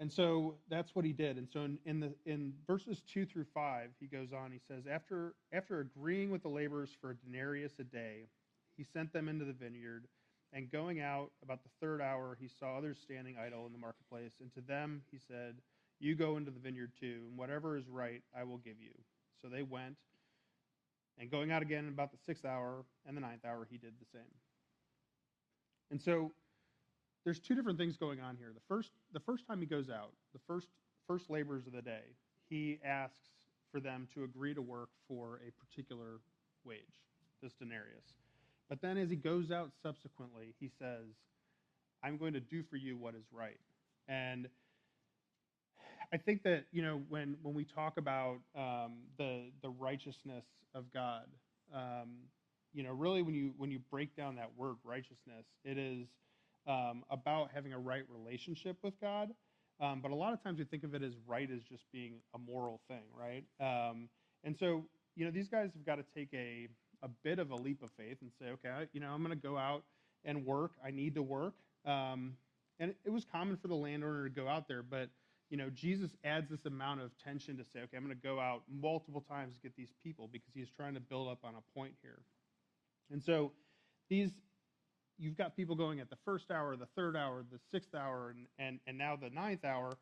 And 0.00 0.10
so 0.10 0.54
that's 0.68 0.94
what 0.94 1.04
he 1.04 1.12
did. 1.12 1.36
And 1.36 1.46
so 1.52 1.60
in, 1.60 1.78
in, 1.84 2.00
the 2.00 2.14
in 2.24 2.54
verses 2.66 3.02
two 3.06 3.26
through 3.26 3.44
five, 3.52 3.90
he 4.00 4.06
goes 4.06 4.28
on. 4.32 4.50
He 4.50 4.60
says, 4.66 4.84
after 4.90 5.34
after 5.52 5.80
agreeing 5.80 6.30
with 6.30 6.42
the 6.42 6.48
laborers 6.48 6.90
for 7.00 7.10
a 7.10 7.14
denarius 7.14 7.72
a 7.78 7.84
day, 7.84 8.28
he 8.76 8.84
sent 8.84 9.12
them 9.12 9.28
into 9.28 9.44
the 9.44 9.52
vineyard. 9.52 10.06
And 10.52 10.70
going 10.70 11.00
out 11.00 11.30
about 11.42 11.62
the 11.62 11.70
third 11.80 12.00
hour, 12.00 12.36
he 12.40 12.48
saw 12.48 12.76
others 12.76 12.98
standing 13.02 13.36
idle 13.38 13.66
in 13.66 13.72
the 13.72 13.78
marketplace. 13.78 14.32
And 14.40 14.52
to 14.54 14.60
them 14.60 15.02
he 15.10 15.18
said, 15.18 15.56
You 16.00 16.14
go 16.16 16.36
into 16.36 16.50
the 16.50 16.58
vineyard 16.58 16.92
too, 16.98 17.22
and 17.28 17.38
whatever 17.38 17.76
is 17.76 17.88
right 17.88 18.22
I 18.36 18.44
will 18.44 18.58
give 18.58 18.80
you. 18.80 18.92
So 19.40 19.48
they 19.48 19.62
went. 19.62 19.96
And 21.18 21.30
going 21.30 21.52
out 21.52 21.62
again 21.62 21.88
about 21.88 22.12
the 22.12 22.18
sixth 22.24 22.44
hour 22.44 22.84
and 23.06 23.16
the 23.16 23.20
ninth 23.20 23.44
hour, 23.44 23.66
he 23.70 23.76
did 23.76 23.92
the 24.00 24.06
same. 24.12 24.32
And 25.90 26.00
so 26.00 26.32
there's 27.24 27.38
two 27.38 27.54
different 27.54 27.78
things 27.78 27.96
going 27.96 28.20
on 28.20 28.36
here. 28.36 28.52
The 28.54 28.62
first, 28.66 28.90
the 29.12 29.20
first 29.20 29.46
time 29.46 29.60
he 29.60 29.66
goes 29.66 29.90
out, 29.90 30.12
the 30.32 30.40
first 30.46 30.68
first 31.06 31.28
laborers 31.28 31.66
of 31.66 31.72
the 31.72 31.82
day, 31.82 32.14
he 32.48 32.78
asks 32.84 33.16
for 33.70 33.80
them 33.80 34.08
to 34.14 34.24
agree 34.24 34.54
to 34.54 34.62
work 34.62 34.90
for 35.08 35.40
a 35.46 35.50
particular 35.64 36.20
wage, 36.64 36.78
this 37.42 37.52
denarius. 37.54 38.14
But 38.70 38.80
then 38.80 38.96
as 38.96 39.10
he 39.10 39.16
goes 39.16 39.50
out 39.50 39.72
subsequently, 39.82 40.54
he 40.60 40.70
says, 40.78 41.04
I'm 42.02 42.16
going 42.16 42.32
to 42.32 42.40
do 42.40 42.62
for 42.62 42.76
you 42.76 42.96
what 42.96 43.14
is 43.14 43.24
right. 43.32 43.58
And 44.08 44.48
I 46.12 46.16
think 46.16 46.44
that, 46.44 46.64
you 46.72 46.80
know, 46.80 47.02
when, 47.08 47.36
when 47.42 47.52
we 47.52 47.64
talk 47.64 47.98
about 47.98 48.38
um, 48.56 49.02
the, 49.18 49.50
the 49.62 49.70
righteousness 49.70 50.44
of 50.74 50.84
God, 50.94 51.26
um, 51.74 52.10
you 52.72 52.82
know, 52.84 52.92
really 52.92 53.22
when 53.22 53.34
you, 53.34 53.52
when 53.58 53.70
you 53.70 53.80
break 53.90 54.16
down 54.16 54.36
that 54.36 54.50
word 54.56 54.76
righteousness, 54.84 55.44
it 55.64 55.76
is 55.76 56.06
um, 56.66 57.04
about 57.10 57.50
having 57.52 57.72
a 57.72 57.78
right 57.78 58.04
relationship 58.08 58.76
with 58.82 58.94
God. 59.00 59.30
Um, 59.80 60.00
but 60.00 60.10
a 60.10 60.14
lot 60.14 60.32
of 60.32 60.42
times 60.42 60.58
we 60.58 60.64
think 60.64 60.84
of 60.84 60.94
it 60.94 61.02
as 61.02 61.14
right 61.26 61.48
as 61.50 61.62
just 61.62 61.84
being 61.92 62.14
a 62.34 62.38
moral 62.38 62.80
thing, 62.86 63.02
right? 63.16 63.44
Um, 63.60 64.08
and 64.44 64.56
so, 64.56 64.84
you 65.16 65.24
know, 65.24 65.30
these 65.30 65.48
guys 65.48 65.70
have 65.74 65.84
got 65.84 65.96
to 65.96 66.04
take 66.14 66.28
a, 66.34 66.68
a 67.02 67.08
bit 67.22 67.38
of 67.38 67.50
a 67.50 67.56
leap 67.56 67.82
of 67.82 67.90
faith 67.92 68.18
and 68.20 68.30
say, 68.38 68.46
okay, 68.46 68.86
you 68.92 69.00
know, 69.00 69.10
I'm 69.10 69.22
going 69.22 69.36
to 69.36 69.42
go 69.42 69.56
out 69.56 69.84
and 70.24 70.44
work. 70.44 70.72
I 70.84 70.90
need 70.90 71.14
to 71.14 71.22
work. 71.22 71.54
Um, 71.86 72.34
and 72.78 72.94
it 73.04 73.10
was 73.10 73.24
common 73.24 73.56
for 73.56 73.68
the 73.68 73.74
landowner 73.74 74.24
to 74.24 74.30
go 74.30 74.48
out 74.48 74.68
there, 74.68 74.82
but 74.82 75.08
you 75.50 75.56
know, 75.56 75.68
Jesus 75.68 76.12
adds 76.24 76.48
this 76.48 76.64
amount 76.64 77.00
of 77.00 77.10
tension 77.24 77.56
to 77.56 77.64
say, 77.64 77.80
okay, 77.80 77.96
I'm 77.96 78.04
going 78.04 78.16
to 78.16 78.22
go 78.22 78.38
out 78.38 78.62
multiple 78.70 79.20
times 79.20 79.56
to 79.56 79.60
get 79.60 79.74
these 79.76 79.92
people 80.02 80.28
because 80.32 80.54
he's 80.54 80.70
trying 80.70 80.94
to 80.94 81.00
build 81.00 81.28
up 81.28 81.38
on 81.42 81.54
a 81.54 81.78
point 81.78 81.94
here. 82.02 82.20
And 83.10 83.20
so 83.20 83.50
these 84.08 84.30
you've 85.18 85.36
got 85.36 85.54
people 85.54 85.76
going 85.76 86.00
at 86.00 86.08
the 86.08 86.16
first 86.24 86.50
hour, 86.50 86.74
the 86.76 86.88
third 86.96 87.14
hour, 87.16 87.44
the 87.50 87.58
sixth 87.70 87.94
hour, 87.94 88.34
and, 88.34 88.46
and, 88.58 88.80
and 88.86 88.96
now 88.96 89.16
the 89.16 89.28
ninth 89.30 89.64
hour. 89.64 89.92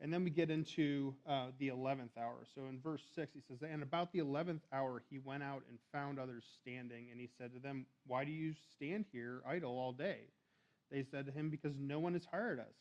And 0.00 0.12
then 0.12 0.22
we 0.22 0.30
get 0.30 0.50
into 0.50 1.14
uh, 1.28 1.46
the 1.58 1.68
11th 1.68 2.16
hour. 2.16 2.44
So 2.54 2.62
in 2.68 2.78
verse 2.78 3.02
6, 3.16 3.34
he 3.34 3.40
says, 3.40 3.58
And 3.68 3.82
about 3.82 4.12
the 4.12 4.20
11th 4.20 4.60
hour, 4.72 5.02
he 5.10 5.18
went 5.18 5.42
out 5.42 5.62
and 5.68 5.78
found 5.92 6.20
others 6.20 6.44
standing, 6.60 7.08
and 7.10 7.20
he 7.20 7.28
said 7.36 7.52
to 7.54 7.58
them, 7.58 7.84
Why 8.06 8.24
do 8.24 8.30
you 8.30 8.54
stand 8.74 9.06
here 9.10 9.42
idle 9.46 9.76
all 9.76 9.92
day? 9.92 10.20
They 10.92 11.02
said 11.02 11.26
to 11.26 11.32
him, 11.32 11.50
Because 11.50 11.78
no 11.80 11.98
one 11.98 12.12
has 12.12 12.24
hired 12.30 12.60
us. 12.60 12.74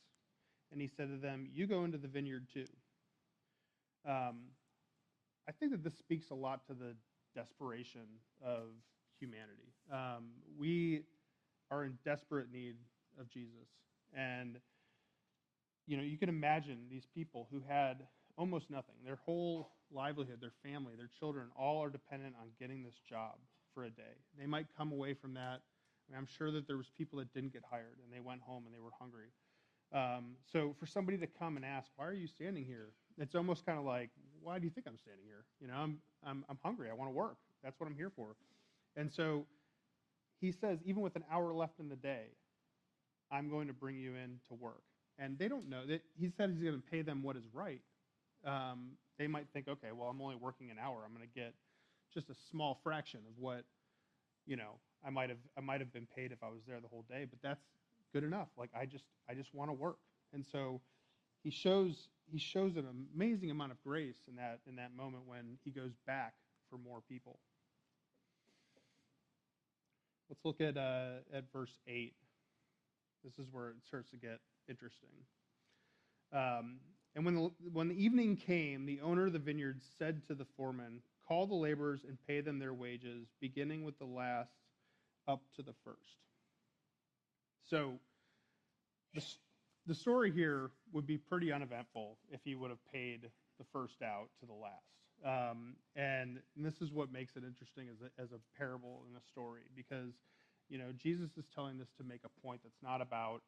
And 0.72 0.80
he 0.80 0.88
said 0.88 1.10
to 1.10 1.18
them, 1.18 1.48
You 1.54 1.66
go 1.66 1.86
into 1.86 1.98
the 1.98 2.08
vineyard 2.08 2.48
too. 2.54 2.68
Um, 4.08 4.44
I 5.48 5.54
think 5.54 5.72
that 5.72 5.84
this 5.84 5.98
speaks 5.98 6.30
a 6.30 6.36
lot 6.36 6.66
to 6.68 6.74
the 6.74 6.96
desperation 7.36 8.06
of 8.46 8.66
humanity. 9.20 9.74
Um, 9.92 10.30
we 10.58 11.04
are 11.72 11.84
in 11.84 11.98
desperate 12.06 12.52
need 12.52 12.76
of 13.20 13.30
Jesus. 13.30 13.68
And, 14.16 14.58
you 15.88 15.98
know, 15.98 16.04
you 16.04 16.18
can 16.18 16.30
imagine 16.30 16.80
these 16.90 17.08
people 17.16 17.48
who 17.52 17.62
had 17.68 18.04
almost 18.38 18.70
nothing. 18.70 18.96
Their 19.04 19.20
whole 19.26 19.72
livelihood, 19.92 20.40
their 20.42 20.54
family, 20.64 20.94
their 20.96 21.10
children, 21.20 21.48
all 21.58 21.82
are 21.82 21.90
dependent 21.90 22.36
on 22.40 22.50
getting 22.60 22.84
this 22.84 23.00
job 23.10 23.36
for 23.74 23.86
a 23.86 23.90
day. 23.90 24.22
They 24.38 24.46
might 24.46 24.68
come 24.78 24.92
away 24.92 25.14
from 25.14 25.34
that. 25.36 25.62
I 26.14 26.18
I'm 26.18 26.28
sure 26.38 26.52
that 26.52 26.68
there 26.68 26.78
was 26.78 26.90
people 26.98 27.20
that 27.20 27.34
didn't 27.34 27.54
get 27.54 27.64
hired 27.70 27.98
and 28.04 28.14
they 28.14 28.20
went 28.20 28.42
home 28.42 28.64
and 28.66 28.76
they 28.76 28.80
were 28.80 28.92
hungry. 29.00 29.28
Um, 29.94 30.36
so 30.52 30.76
for 30.80 30.86
somebody 30.86 31.18
to 31.18 31.28
come 31.28 31.56
and 31.56 31.66
ask, 31.66 31.90
"Why 31.96 32.06
are 32.06 32.14
you 32.14 32.28
standing 32.28 32.66
here?" 32.66 32.92
It's 33.18 33.36
almost 33.36 33.66
kind 33.66 33.80
of 33.80 33.86
like, 33.86 34.10
"Why 34.42 34.60
do 34.60 34.66
you 34.66 34.72
think 34.72 34.86
I'm 34.86 34.98
standing 34.98 35.26
here?" 35.26 35.46
You 35.62 35.68
know, 35.68 35.76
I'm 35.76 36.02
I'm 36.24 36.46
I'm 36.50 36.60
hungry. 36.62 36.90
I 36.90 36.94
want 36.94 37.10
to 37.10 37.16
work. 37.16 37.38
That's 37.64 37.80
what 37.80 37.88
I'm 37.88 37.96
here 37.96 38.10
for. 38.10 38.36
And 38.98 39.12
so 39.12 39.46
he 40.40 40.52
says, 40.52 40.80
even 40.86 41.02
with 41.02 41.16
an 41.16 41.24
hour 41.32 41.54
left 41.54 41.80
in 41.80 41.90
the 41.90 41.96
day, 41.96 42.26
I'm 43.32 43.50
going 43.50 43.68
to 43.68 43.74
bring 43.74 43.98
you 43.98 44.16
in 44.16 44.40
to 44.48 44.54
work. 44.54 44.84
And 45.20 45.38
they 45.38 45.48
don't 45.48 45.70
know 45.70 45.86
that 45.88 46.02
he 46.20 46.32
said 46.38 46.52
he's 46.52 46.62
going 46.62 46.76
to 46.76 46.88
pay 46.92 47.02
them 47.02 47.24
what 47.24 47.36
is 47.36 47.44
right. 47.54 47.82
Um, 48.46 48.92
they 49.18 49.28
might 49.28 49.48
think, 49.52 49.68
okay, 49.68 49.92
well, 49.92 50.10
I'm 50.10 50.22
only 50.22 50.36
working 50.36 50.70
an 50.70 50.78
hour. 50.80 51.02
I'm 51.04 51.16
going 51.16 51.28
to 51.28 51.40
get 51.40 51.54
just 52.14 52.30
a 52.30 52.36
small 52.52 52.80
fraction 52.84 53.22
of 53.28 53.34
what, 53.38 53.64
you 54.46 54.56
know, 54.56 54.80
I 55.06 55.10
might 55.10 55.30
have 55.30 55.40
I 55.58 55.62
might 55.62 55.80
have 55.80 55.92
been 55.92 56.08
paid 56.16 56.32
if 56.32 56.44
I 56.44 56.48
was 56.48 56.62
there 56.68 56.80
the 56.80 56.88
whole 56.88 57.06
day. 57.10 57.26
But 57.30 57.40
that's 57.42 57.64
good 58.14 58.24
enough. 58.24 58.48
Like 58.58 58.70
I 58.80 58.86
just 58.86 59.06
I 59.30 59.34
just 59.34 59.54
want 59.54 59.70
to 59.70 59.74
work. 59.74 59.98
And 60.34 60.46
so 60.52 60.82
he 61.44 61.50
shows 61.50 62.10
he 62.32 62.38
shows 62.38 62.76
an 62.76 62.86
amazing 63.16 63.52
amount 63.52 63.72
of 63.72 63.82
grace 63.84 64.18
in 64.28 64.36
that 64.36 64.60
in 64.68 64.76
that 64.76 64.96
moment 64.96 65.24
when 65.26 65.58
he 65.64 65.72
goes 65.72 65.92
back 66.06 66.34
for 66.70 66.78
more 66.78 67.02
people. 67.08 67.40
Let's 70.30 70.44
look 70.44 70.60
at, 70.60 70.76
uh, 70.76 71.20
at 71.34 71.46
verse 71.54 71.72
8. 71.88 72.14
This 73.24 73.34
is 73.40 73.48
where 73.52 73.70
it 73.70 73.76
starts 73.88 74.12
to 74.12 74.18
get 74.18 74.40
interesting. 74.70 75.10
Um, 76.34 76.80
and 77.16 77.26
when 77.26 77.36
the, 77.36 77.52
when 77.74 77.88
the 77.88 78.04
evening 78.04 78.36
came, 78.36 78.86
the 78.86 79.02
owner 79.02 79.28
of 79.28 79.34
the 79.34 79.40
vineyard 79.40 79.82
said 79.98 80.22
to 80.28 80.36
the 80.36 80.46
foreman, 80.56 81.02
Call 81.28 81.46
the 81.46 81.56
laborers 81.56 82.02
and 82.08 82.18
pay 82.28 82.42
them 82.42 82.58
their 82.60 82.74
wages, 82.74 83.28
beginning 83.42 83.84
with 83.84 83.98
the 84.00 84.06
last 84.06 84.52
up 85.28 85.42
to 85.58 85.62
the 85.62 85.74
first. 85.84 86.22
So 87.70 88.00
the, 89.14 89.22
the 89.88 89.96
story 89.96 90.32
here 90.32 90.70
would 90.94 91.06
be 91.06 91.18
pretty 91.18 91.52
uneventful 91.52 92.18
if 92.32 92.40
he 92.46 92.56
would 92.56 92.70
have 92.70 92.80
paid 92.94 93.30
the 93.60 93.66
first 93.74 94.02
out 94.02 94.30
to 94.40 94.46
the 94.46 94.54
last. 94.54 94.98
Um, 95.26 95.76
and, 95.96 96.40
and, 96.56 96.64
this 96.64 96.80
is 96.80 96.92
what 96.92 97.12
makes 97.12 97.36
it 97.36 97.44
interesting 97.44 97.88
as 97.90 97.98
a, 98.02 98.22
as 98.22 98.32
a 98.32 98.40
parable 98.56 99.02
and 99.08 99.18
a 99.18 99.26
story 99.26 99.64
because, 99.76 100.14
you 100.70 100.78
know, 100.78 100.92
Jesus 100.96 101.32
is 101.38 101.46
telling 101.56 101.80
this 101.80 101.90
to 101.98 102.04
make 102.04 102.22
a 102.24 102.46
point 102.46 102.62
that's 102.64 102.78
not 102.84 103.02
about 103.02 103.42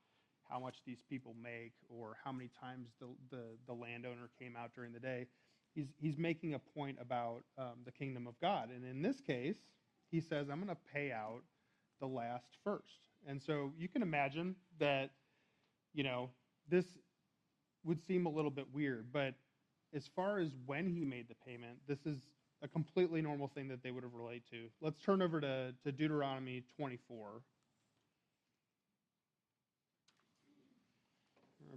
how 0.50 0.60
much 0.60 0.78
these 0.86 1.02
people 1.10 1.36
make 1.42 1.74
or 1.90 2.18
how 2.24 2.32
many 2.32 2.50
times 2.60 2.90
the, 3.00 3.08
the, 3.30 3.44
the 3.68 3.74
landowner 3.74 4.30
came 4.40 4.56
out 4.56 4.72
during 4.74 4.92
the 4.92 5.00
day. 5.00 5.28
He's, 5.76 5.88
he's 6.00 6.18
making 6.18 6.56
a 6.56 6.60
point 6.60 6.98
about 7.00 7.44
um, 7.58 7.84
the 7.86 7.92
kingdom 7.92 8.28
of 8.28 8.40
God. 8.42 8.70
And 8.76 8.84
in 8.84 9.02
this 9.02 9.22
case, 9.22 9.58
he 10.12 10.20
says, 10.20 10.50
I'm 10.50 10.58
going 10.58 10.68
to 10.68 10.78
pay 10.94 11.12
out 11.12 11.42
the 12.00 12.08
last 12.08 12.58
first. 12.64 13.08
And 13.28 13.42
so 13.42 13.72
you 13.78 13.88
can 13.88 14.02
imagine 14.02 14.56
that, 14.80 15.12
you 15.94 16.04
know, 16.04 16.30
this 16.68 16.86
would 17.84 18.02
seem 18.06 18.26
a 18.26 18.30
little 18.30 18.52
bit 18.52 18.66
weird, 18.74 19.08
but 19.12 19.36
as 19.96 20.10
far 20.16 20.40
as 20.40 20.50
when 20.66 20.88
he 20.88 21.04
made 21.04 21.28
the 21.28 21.36
payment, 21.46 21.78
this 21.88 22.00
is 22.06 22.18
a 22.62 22.68
completely 22.68 23.22
normal 23.22 23.48
thing 23.48 23.68
that 23.70 23.82
they 23.84 23.92
would 23.92 24.04
have 24.04 24.14
related 24.14 24.44
to. 24.52 24.66
Let's 24.82 25.00
turn 25.00 25.22
over 25.22 25.40
to, 25.42 25.74
to 25.84 25.92
Deuteronomy 25.92 26.64
24. 26.78 27.42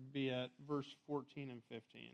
It'll 0.02 0.12
be 0.12 0.30
at 0.30 0.50
verse 0.66 0.96
14 1.06 1.50
and 1.50 1.62
15. 1.70 2.12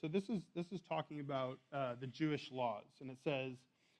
So 0.00 0.08
this 0.08 0.28
is 0.28 0.42
this 0.54 0.66
is 0.72 0.80
talking 0.88 1.20
about 1.20 1.58
uh, 1.72 1.94
the 2.00 2.06
Jewish 2.06 2.50
laws, 2.52 2.84
and 3.00 3.10
it 3.10 3.16
says, 3.24 3.54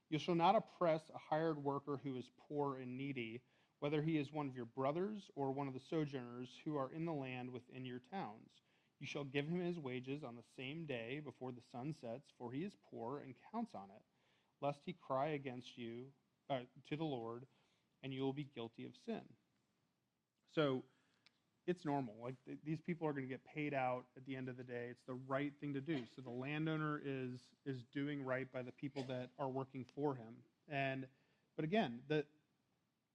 "You 0.08 0.18
shall 0.18 0.34
not 0.36 0.54
oppress 0.54 1.00
a 1.12 1.18
hired 1.18 1.62
worker 1.62 1.98
who 2.04 2.16
is 2.16 2.30
poor 2.48 2.76
and 2.76 2.96
needy, 2.96 3.40
whether 3.80 4.02
he 4.02 4.18
is 4.18 4.32
one 4.32 4.46
of 4.46 4.56
your 4.56 4.66
brothers 4.66 5.22
or 5.34 5.52
one 5.52 5.68
of 5.68 5.74
the 5.74 5.80
sojourners 5.90 6.48
who 6.64 6.76
are 6.76 6.90
in 6.94 7.04
the 7.04 7.12
land 7.12 7.52
within 7.52 7.84
your 7.84 8.00
towns. 8.10 8.48
You 8.98 9.06
shall 9.06 9.24
give 9.24 9.46
him 9.46 9.60
his 9.60 9.78
wages 9.78 10.22
on 10.24 10.36
the 10.36 10.42
same 10.56 10.86
day 10.86 11.20
before 11.22 11.52
the 11.52 11.60
sun 11.70 11.94
sets, 12.00 12.32
for 12.38 12.50
he 12.50 12.60
is 12.60 12.72
poor 12.90 13.18
and 13.18 13.34
counts 13.52 13.72
on 13.74 13.88
it, 13.94 14.02
lest 14.64 14.78
he 14.86 14.94
cry 15.06 15.28
against 15.28 15.76
you 15.76 16.04
uh, 16.48 16.60
to 16.88 16.96
the 16.96 17.04
Lord, 17.04 17.44
and 18.02 18.12
you 18.12 18.22
will 18.22 18.32
be 18.32 18.48
guilty 18.54 18.86
of 18.86 18.92
sin." 19.04 19.20
So 20.54 20.82
it's 21.66 21.84
normal. 21.84 22.14
Like 22.22 22.36
th- 22.46 22.58
these 22.64 22.80
people 22.80 23.06
are 23.06 23.12
going 23.12 23.24
to 23.24 23.28
get 23.28 23.44
paid 23.44 23.74
out 23.74 24.04
at 24.16 24.24
the 24.24 24.36
end 24.36 24.48
of 24.48 24.56
the 24.56 24.62
day. 24.62 24.88
It's 24.90 25.02
the 25.06 25.18
right 25.26 25.52
thing 25.60 25.74
to 25.74 25.80
do. 25.80 25.98
So 26.14 26.22
the 26.22 26.30
landowner 26.30 27.02
is 27.04 27.40
is 27.66 27.82
doing 27.92 28.24
right 28.24 28.50
by 28.52 28.62
the 28.62 28.72
people 28.72 29.04
that 29.08 29.28
are 29.38 29.48
working 29.48 29.84
for 29.94 30.14
him. 30.14 30.34
And 30.70 31.06
but 31.56 31.64
again, 31.64 32.00
the 32.08 32.24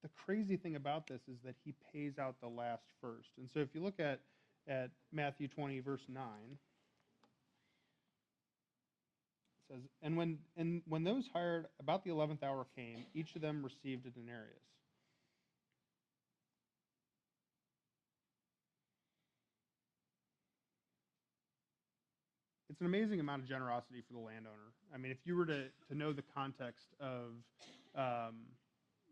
the 0.02 0.10
crazy 0.26 0.58
thing 0.58 0.76
about 0.76 1.08
this 1.08 1.22
is 1.28 1.38
that 1.46 1.56
he 1.64 1.74
pays 1.94 2.18
out 2.20 2.36
the 2.42 2.48
last 2.48 2.84
first. 3.02 3.30
And 3.38 3.50
so 3.54 3.60
if 3.60 3.70
you 3.74 3.82
look 3.82 4.00
at 4.00 4.20
at 4.68 4.92
Matthew 5.12 5.48
20 5.48 5.80
verse 5.80 6.04
9 6.08 6.24
it 9.58 9.74
says 9.74 9.82
and 10.04 10.16
when 10.16 10.38
and 10.56 10.84
when 10.88 11.04
those 11.04 11.24
hired 11.34 11.66
about 11.80 12.04
the 12.04 12.12
11th 12.12 12.44
hour 12.44 12.68
came 12.76 13.04
each 13.16 13.36
of 13.36 13.42
them 13.42 13.64
received 13.64 14.06
a 14.06 14.12
denarius 14.12 14.62
it's 22.72 22.80
an 22.80 22.88
amazing 22.88 23.20
amount 23.20 23.44
of 23.44 23.48
generosity 23.50 24.02
for 24.08 24.14
the 24.14 24.20
landowner. 24.20 24.72
I 24.96 24.98
mean, 24.98 25.12
if 25.12 25.20
you 25.26 25.36
were 25.36 25.46
to, 25.46 25.66
to 25.90 25.96
know 25.96 26.14
the 26.14 26.24
context 26.34 26.88
of, 27.00 27.34
um, 27.96 28.36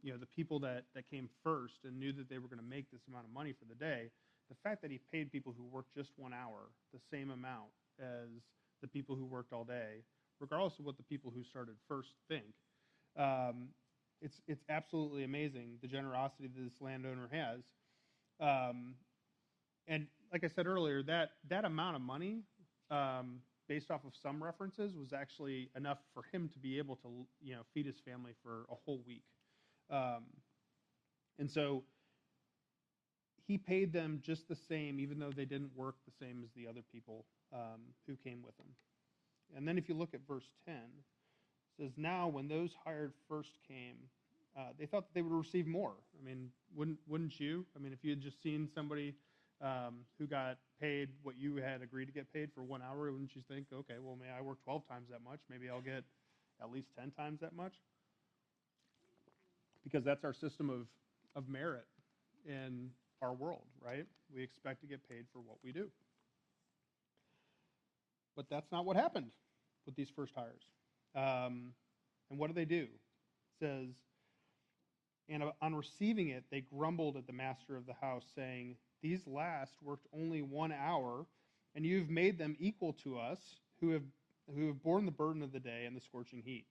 you 0.04 0.12
know, 0.12 0.18
the 0.18 0.26
people 0.26 0.60
that, 0.62 0.86
that 0.96 1.10
came 1.10 1.30
first 1.44 1.80
and 1.84 2.00
knew 2.00 2.12
that 2.14 2.30
they 2.30 2.38
were 2.38 2.48
going 2.48 2.60
to 2.60 2.66
make 2.66 2.90
this 2.92 3.02
amount 3.08 3.26
of 3.26 3.34
money 3.34 3.54
for 3.54 3.66
the 3.66 3.76
day, 3.76 4.10
the 4.50 4.56
fact 4.64 4.82
that 4.82 4.92
he 4.92 5.00
paid 5.12 5.32
people 5.32 5.54
who 5.56 5.64
worked 5.66 5.94
just 5.96 6.12
one 6.18 6.34
hour 6.34 6.72
the 6.94 7.00
same 7.12 7.30
amount 7.32 7.70
as 8.00 8.30
the 8.82 8.88
people 8.88 9.16
who 9.16 9.26
worked 9.26 9.54
all 9.54 9.64
day, 9.64 10.04
regardless 10.40 10.80
of 10.80 10.86
what 10.86 10.98
the 10.98 11.04
people 11.04 11.32
who 11.34 11.44
started 11.44 11.76
first 11.88 12.14
think, 12.28 12.46
um, 13.18 13.70
it's 14.22 14.42
it's 14.48 14.64
absolutely 14.70 15.24
amazing 15.24 15.78
the 15.82 15.88
generosity 15.88 16.48
that 16.48 16.64
this 16.64 16.82
landowner 16.82 17.30
has. 17.32 17.62
Um, 18.42 18.96
and 19.88 20.08
like 20.32 20.44
I 20.44 20.48
said 20.48 20.68
earlier, 20.68 21.04
that 21.04 21.32
that 21.50 21.66
amount 21.66 21.96
of 21.96 22.02
money 22.02 22.44
um, 22.92 23.42
based 23.70 23.92
off 23.92 24.04
of 24.04 24.14
some 24.22 24.44
references, 24.44 24.96
was 24.96 25.14
actually 25.14 25.70
enough 25.78 26.00
for 26.14 26.24
him 26.34 26.50
to 26.50 26.60
be 26.60 26.78
able 26.78 26.96
to, 26.98 27.26
you 27.40 27.54
know, 27.54 27.62
feed 27.74 27.86
his 27.86 28.00
family 28.00 28.32
for 28.44 28.66
a 28.72 28.76
whole 28.84 29.02
week. 29.06 29.24
Um, 29.90 30.24
and 31.38 31.50
so 31.50 31.84
he 33.48 33.58
paid 33.58 33.92
them 33.92 34.22
just 34.24 34.48
the 34.48 34.56
same, 34.56 35.00
even 35.00 35.20
though 35.20 35.32
they 35.32 35.46
didn't 35.46 35.72
work 35.76 35.96
the 36.06 36.14
same 36.24 36.42
as 36.44 36.50
the 36.56 36.68
other 36.68 36.82
people 36.92 37.26
um, 37.54 37.82
who 38.06 38.16
came 38.16 38.44
with 38.44 38.56
him. 38.60 38.68
And 39.56 39.68
then 39.68 39.78
if 39.78 39.90
you 39.90 39.96
look 39.96 40.14
at 40.14 40.20
verse 40.28 40.48
10, 40.66 40.76
it 40.76 40.82
says, 41.82 41.92
Now 41.98 42.28
when 42.28 42.48
those 42.48 42.72
hired 42.86 43.14
first 43.28 43.50
came, 43.68 43.96
uh, 44.58 44.70
they 44.78 44.86
thought 44.86 45.08
that 45.08 45.14
they 45.14 45.22
would 45.22 45.34
receive 45.34 45.66
more. 45.66 45.94
I 46.20 46.26
mean, 46.26 46.50
wouldn't, 46.76 47.00
wouldn't 47.08 47.40
you? 47.40 47.66
I 47.76 47.80
mean, 47.80 47.94
if 47.94 48.04
you 48.04 48.12
had 48.12 48.22
just 48.22 48.42
seen 48.44 48.70
somebody 48.74 49.16
um, 49.62 50.02
who 50.18 50.28
got 50.28 50.58
paid 50.80 51.10
what 51.24 51.36
you 51.38 51.56
had 51.56 51.82
agreed 51.82 52.06
to 52.06 52.12
get 52.12 52.32
paid 52.34 52.50
for 52.54 52.62
one 52.62 52.82
hour, 52.82 53.12
wouldn't 53.12 53.36
you 53.36 53.42
think, 53.50 53.68
okay, 53.74 53.96
well, 54.02 54.16
may 54.16 54.30
I 54.30 54.42
work 54.42 54.64
12 54.64 54.88
times 54.88 55.08
that 55.12 55.24
much? 55.24 55.40
Maybe 55.50 55.70
I'll 55.70 55.82
get 55.82 56.04
at 56.62 56.72
least 56.72 56.90
10 57.00 57.12
times 57.12 57.40
that 57.42 57.54
much? 57.56 57.74
Because 59.84 60.04
that's 60.04 60.24
our 60.24 60.34
system 60.34 60.70
of, 60.70 60.88
of 61.36 61.50
merit 61.50 61.86
in 62.48 62.90
our 63.22 63.34
world, 63.34 63.66
right? 63.84 64.06
We 64.34 64.44
expect 64.44 64.82
to 64.82 64.88
get 64.88 65.08
paid 65.10 65.26
for 65.34 65.40
what 65.40 65.58
we 65.64 65.72
do. 65.72 65.90
But 68.36 68.46
that's 68.50 68.72
not 68.72 68.86
what 68.86 68.96
happened 68.96 69.32
with 69.86 69.96
these 69.96 70.10
first 70.16 70.34
hires. 70.36 70.64
Um, 71.16 71.74
and 72.30 72.40
what 72.40 72.48
do 72.48 72.54
they 72.54 72.66
do? 72.66 72.84
It 72.84 73.60
says, 73.60 73.88
and 75.28 75.44
on 75.62 75.76
receiving 75.76 76.30
it, 76.30 76.44
they 76.52 76.62
grumbled 76.62 77.18
at 77.18 77.28
the 77.28 77.34
master 77.34 77.76
of 77.76 77.86
the 77.86 77.94
house, 77.94 78.24
saying, 78.36 78.76
these 79.02 79.26
last 79.28 79.74
worked 79.82 80.08
only 80.14 80.42
one 80.42 80.72
hour, 80.72 81.26
and 81.76 81.86
you've 81.86 82.10
made 82.10 82.38
them 82.38 82.56
equal 82.60 82.94
to 83.04 83.18
us 83.18 83.40
who 83.80 83.92
have, 83.92 84.04
who 84.56 84.68
have 84.68 84.82
borne 84.84 85.06
the 85.06 85.12
burden 85.12 85.42
of 85.42 85.52
the 85.52 85.60
day 85.60 85.86
and 85.86 85.96
the 85.96 86.02
scorching 86.02 86.42
heat. 86.44 86.66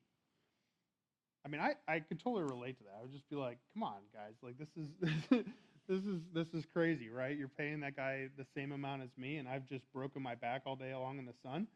I 1.48 1.50
mean, 1.50 1.60
I, 1.62 1.74
I 1.90 2.00
could 2.00 2.20
totally 2.20 2.44
relate 2.44 2.76
to 2.78 2.84
that. 2.84 2.96
I 2.98 3.02
would 3.02 3.12
just 3.12 3.28
be 3.30 3.36
like, 3.36 3.58
come 3.72 3.82
on, 3.82 4.00
guys. 4.12 4.34
Like, 4.42 4.58
this 4.58 4.68
is. 4.76 5.44
this 5.88 6.04
is 6.04 6.20
this 6.34 6.46
is 6.52 6.64
crazy, 6.70 7.08
right? 7.08 7.36
You're 7.36 7.48
paying 7.48 7.80
that 7.80 7.96
guy 7.96 8.28
the 8.36 8.44
same 8.54 8.72
amount 8.72 9.02
as 9.02 9.08
me, 9.16 9.38
and 9.38 9.48
I've 9.48 9.66
just 9.66 9.90
broken 9.94 10.22
my 10.22 10.34
back 10.34 10.62
all 10.66 10.76
day 10.76 10.94
long 10.94 11.18
in 11.18 11.24
the 11.24 11.32
sun. 11.42 11.66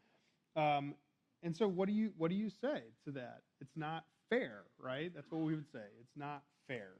Um, 0.55 0.93
and 1.41 1.57
so, 1.57 1.67
what 1.67 1.87
do 1.87 1.93
you 1.93 2.11
what 2.17 2.29
do 2.29 2.35
you 2.35 2.49
say 2.49 2.83
to 3.05 3.11
that? 3.13 3.41
It's 3.59 3.75
not 3.75 4.05
fair, 4.29 4.65
right? 4.79 5.11
That's 5.13 5.31
what 5.31 5.41
we 5.41 5.55
would 5.55 5.71
say. 5.73 5.85
It's 5.99 6.15
not 6.15 6.43
fair. 6.67 6.91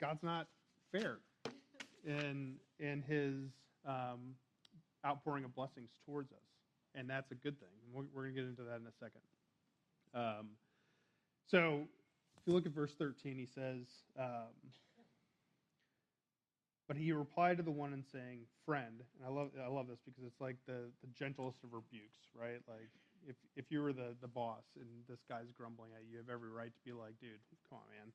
God's 0.00 0.24
not 0.24 0.48
fair 0.90 1.18
in 2.04 2.56
in 2.80 3.02
His 3.02 3.34
um, 3.86 4.34
outpouring 5.06 5.44
of 5.44 5.54
blessings 5.54 5.90
towards 6.04 6.32
us, 6.32 6.45
and 6.96 7.08
that's 7.08 7.30
a 7.30 7.34
good 7.34 7.58
thing. 7.60 7.68
We're, 7.92 8.04
we're 8.14 8.22
going 8.22 8.34
to 8.34 8.40
get 8.40 8.48
into 8.48 8.62
that 8.62 8.80
in 8.80 8.86
a 8.86 8.96
second. 8.98 9.22
Um, 10.14 10.48
so, 11.46 11.82
if 12.38 12.46
you 12.46 12.52
look 12.52 12.66
at 12.66 12.72
verse 12.72 12.94
thirteen, 12.94 13.36
he 13.36 13.46
says, 13.46 13.86
um, 14.18 14.54
"But 16.88 16.96
he 16.96 17.12
replied 17.12 17.58
to 17.58 17.62
the 17.62 17.70
one 17.70 17.92
and 17.92 18.04
saying, 18.04 18.46
friend." 18.64 19.02
And 19.16 19.26
I 19.26 19.30
love 19.30 19.50
I 19.62 19.68
love 19.68 19.86
this 19.88 20.00
because 20.04 20.24
it's 20.26 20.40
like 20.40 20.56
the 20.66 20.90
the 21.02 21.08
gentlest 21.14 21.62
of 21.64 21.72
rebukes, 21.72 22.18
right? 22.34 22.60
Like 22.66 22.90
if 23.28 23.36
if 23.56 23.70
you 23.70 23.82
were 23.82 23.92
the 23.92 24.16
the 24.20 24.28
boss 24.28 24.64
and 24.80 24.88
this 25.08 25.20
guy's 25.28 25.52
grumbling 25.56 25.90
at 25.94 26.04
you, 26.04 26.12
you 26.12 26.18
have 26.18 26.30
every 26.30 26.50
right 26.50 26.72
to 26.74 26.82
be 26.84 26.92
like, 26.92 27.18
dude, 27.20 27.38
come 27.68 27.78
on, 27.78 27.86
man. 27.92 28.08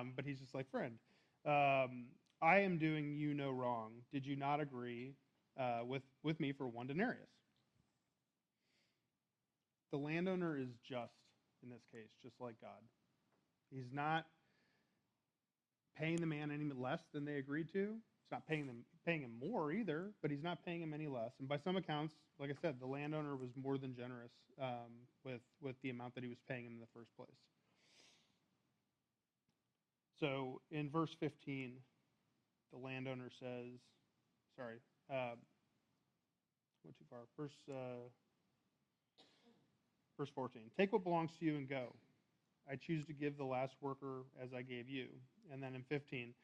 Um, 0.00 0.12
but 0.16 0.24
he's 0.24 0.40
just 0.40 0.54
like, 0.54 0.70
friend, 0.70 0.98
um, 1.46 2.06
I 2.42 2.60
am 2.60 2.78
doing 2.78 3.14
you 3.14 3.34
no 3.34 3.50
wrong. 3.50 3.92
Did 4.12 4.26
you 4.26 4.36
not 4.36 4.60
agree 4.60 5.14
uh, 5.58 5.80
with 5.86 6.02
with 6.22 6.40
me 6.40 6.52
for 6.52 6.66
one 6.66 6.86
denarius? 6.86 7.37
The 9.90 9.98
landowner 9.98 10.56
is 10.58 10.68
just 10.88 11.12
in 11.62 11.70
this 11.70 11.82
case, 11.92 12.10
just 12.22 12.40
like 12.40 12.60
God. 12.60 12.82
He's 13.70 13.92
not 13.92 14.26
paying 15.96 16.16
the 16.16 16.26
man 16.26 16.50
any 16.50 16.70
less 16.72 17.00
than 17.12 17.24
they 17.24 17.36
agreed 17.36 17.72
to. 17.72 17.80
He's 17.80 18.32
not 18.32 18.46
paying 18.46 18.66
them 18.66 18.84
paying 19.04 19.22
him 19.22 19.32
more 19.40 19.72
either, 19.72 20.10
but 20.20 20.30
he's 20.30 20.42
not 20.42 20.64
paying 20.64 20.82
him 20.82 20.92
any 20.92 21.06
less. 21.06 21.32
And 21.38 21.48
by 21.48 21.58
some 21.58 21.76
accounts, 21.76 22.14
like 22.38 22.50
I 22.50 22.54
said, 22.60 22.76
the 22.80 22.86
landowner 22.86 23.36
was 23.36 23.50
more 23.56 23.78
than 23.78 23.94
generous 23.94 24.32
um, 24.60 25.06
with 25.24 25.40
with 25.60 25.76
the 25.82 25.90
amount 25.90 26.14
that 26.14 26.24
he 26.24 26.28
was 26.28 26.38
paying 26.48 26.64
him 26.64 26.72
in 26.74 26.80
the 26.80 26.92
first 26.94 27.14
place. 27.16 27.28
So 30.20 30.60
in 30.70 30.90
verse 30.90 31.14
15, 31.20 31.74
the 32.72 32.78
landowner 32.78 33.30
says, 33.38 33.78
sorry, 34.56 34.78
uh, 35.08 35.38
went 36.84 36.98
too 36.98 37.04
far. 37.08 37.20
Verse, 37.36 37.54
uh, 37.70 38.08
verse 40.18 40.30
14, 40.34 40.62
take 40.76 40.92
what 40.92 41.04
belongs 41.04 41.30
to 41.38 41.46
you 41.46 41.56
and 41.56 41.68
go. 41.68 41.94
I 42.70 42.76
choose 42.76 43.06
to 43.06 43.12
give 43.14 43.38
the 43.38 43.44
last 43.44 43.76
worker 43.80 44.24
as 44.42 44.50
I 44.52 44.62
gave 44.62 44.88
you. 44.88 45.06
And 45.50 45.62
then 45.62 45.74
in 45.74 45.82
15, 45.88 46.34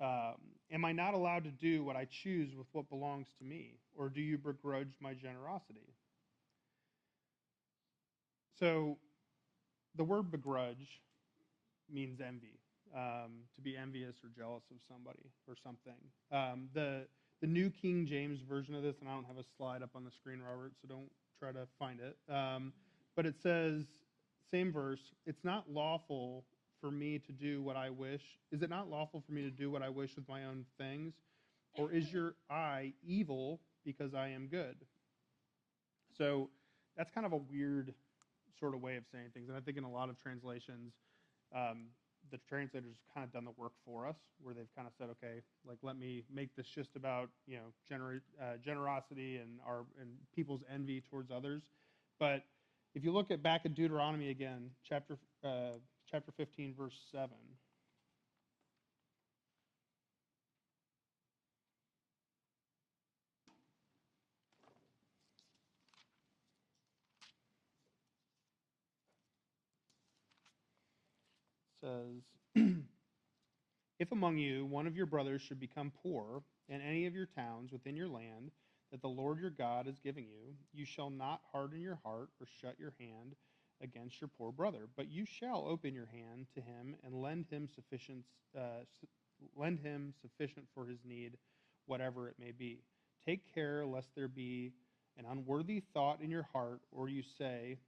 um, 0.00 0.34
am 0.72 0.84
I 0.84 0.92
not 0.92 1.14
allowed 1.14 1.44
to 1.44 1.50
do 1.50 1.84
what 1.84 1.96
I 1.96 2.06
choose 2.22 2.54
with 2.56 2.66
what 2.72 2.88
belongs 2.88 3.26
to 3.38 3.44
me? 3.44 3.74
Or 3.94 4.08
do 4.08 4.20
you 4.20 4.38
begrudge 4.38 4.94
my 5.00 5.12
generosity? 5.12 5.92
So 8.58 8.96
the 9.96 10.04
word 10.04 10.30
begrudge 10.30 11.00
means 11.92 12.20
envy 12.20 12.58
um, 12.94 13.42
to 13.54 13.60
be 13.60 13.76
envious 13.76 14.16
or 14.24 14.30
jealous 14.36 14.64
of 14.70 14.76
somebody 14.88 15.30
or 15.46 15.54
something. 15.62 15.98
Um, 16.32 16.68
the 16.74 17.06
the 17.42 17.46
New 17.46 17.68
King 17.68 18.06
James 18.06 18.40
version 18.48 18.74
of 18.74 18.82
this, 18.82 18.96
and 19.00 19.10
I 19.10 19.12
don't 19.12 19.26
have 19.26 19.36
a 19.36 19.44
slide 19.58 19.82
up 19.82 19.90
on 19.94 20.04
the 20.04 20.10
screen, 20.10 20.40
Robert, 20.40 20.72
so 20.80 20.88
don't 20.88 21.10
try 21.38 21.52
to 21.52 21.66
find 21.78 22.00
it. 22.00 22.16
But 23.16 23.26
it 23.26 23.34
says, 23.42 23.84
same 24.50 24.72
verse, 24.72 25.00
it's 25.24 25.42
not 25.42 25.70
lawful 25.70 26.44
for 26.80 26.90
me 26.90 27.18
to 27.18 27.32
do 27.32 27.62
what 27.62 27.76
I 27.76 27.90
wish. 27.90 28.22
Is 28.52 28.62
it 28.62 28.70
not 28.70 28.88
lawful 28.88 29.22
for 29.26 29.32
me 29.32 29.42
to 29.42 29.50
do 29.50 29.70
what 29.70 29.82
I 29.82 29.88
wish 29.88 30.14
with 30.14 30.28
my 30.28 30.44
own 30.44 30.64
things? 30.78 31.14
Or 31.74 31.90
is 31.90 32.12
your 32.12 32.34
eye 32.50 32.92
evil 33.02 33.60
because 33.84 34.14
I 34.14 34.28
am 34.28 34.46
good? 34.46 34.76
So 36.16 36.50
that's 36.96 37.10
kind 37.10 37.26
of 37.26 37.32
a 37.32 37.36
weird 37.36 37.94
sort 38.58 38.74
of 38.74 38.80
way 38.80 38.96
of 38.96 39.04
saying 39.10 39.30
things. 39.34 39.48
And 39.48 39.56
I 39.56 39.60
think 39.60 39.76
in 39.76 39.84
a 39.84 39.90
lot 39.90 40.08
of 40.08 40.20
translations, 40.20 40.92
um, 41.54 41.86
the 42.30 42.38
translators 42.48 42.96
have 42.96 43.14
kind 43.14 43.24
of 43.24 43.32
done 43.32 43.44
the 43.44 43.52
work 43.56 43.72
for 43.84 44.06
us, 44.06 44.16
where 44.42 44.54
they've 44.54 44.74
kind 44.74 44.88
of 44.88 44.94
said, 44.98 45.08
okay, 45.10 45.42
like 45.66 45.78
let 45.82 45.96
me 45.96 46.24
make 46.32 46.54
this 46.56 46.66
just 46.66 46.96
about 46.96 47.28
you 47.46 47.56
know 47.56 47.72
gener- 47.90 48.20
uh, 48.40 48.56
generosity 48.64 49.36
and 49.36 49.60
our 49.66 49.84
and 50.00 50.10
people's 50.34 50.62
envy 50.72 51.00
towards 51.00 51.30
others. 51.30 51.62
But 52.18 52.44
if 52.96 53.04
you 53.04 53.12
look 53.12 53.30
at 53.30 53.42
back 53.42 53.60
at 53.66 53.74
Deuteronomy 53.74 54.30
again, 54.30 54.70
chapter 54.82 55.18
uh, 55.44 55.72
chapter 56.10 56.32
15, 56.32 56.74
verse 56.76 56.94
7. 57.12 57.30
says, 71.82 72.64
If 74.00 74.10
among 74.10 74.38
you 74.38 74.64
one 74.64 74.86
of 74.86 74.96
your 74.96 75.04
brothers 75.04 75.42
should 75.42 75.60
become 75.60 75.92
poor 76.02 76.42
in 76.70 76.80
any 76.80 77.04
of 77.06 77.14
your 77.14 77.26
towns 77.26 77.70
within 77.72 77.94
your 77.94 78.08
land 78.08 78.50
that 78.90 79.02
the 79.02 79.08
Lord 79.08 79.40
your 79.40 79.50
God 79.50 79.86
is 79.88 79.98
giving 80.02 80.24
you, 80.24 80.54
you 80.72 80.84
shall 80.84 81.10
not 81.10 81.40
harden 81.52 81.80
your 81.80 81.98
heart 82.04 82.28
or 82.40 82.46
shut 82.60 82.78
your 82.78 82.94
hand 82.98 83.34
against 83.82 84.20
your 84.20 84.30
poor 84.38 84.52
brother, 84.52 84.88
but 84.96 85.10
you 85.10 85.24
shall 85.26 85.66
open 85.68 85.94
your 85.94 86.06
hand 86.06 86.46
to 86.54 86.60
him 86.60 86.96
and 87.04 87.14
lend 87.14 87.46
him 87.50 87.68
sufficient, 87.74 88.24
uh, 88.56 88.84
lend 89.54 89.80
him 89.80 90.14
sufficient 90.20 90.66
for 90.74 90.86
his 90.86 90.98
need, 91.04 91.36
whatever 91.86 92.28
it 92.28 92.36
may 92.38 92.52
be. 92.52 92.80
Take 93.26 93.52
care 93.52 93.84
lest 93.84 94.08
there 94.14 94.28
be 94.28 94.72
an 95.18 95.24
unworthy 95.30 95.82
thought 95.92 96.20
in 96.20 96.30
your 96.30 96.46
heart, 96.52 96.80
or 96.92 97.08
you 97.08 97.22
say, 97.22 97.78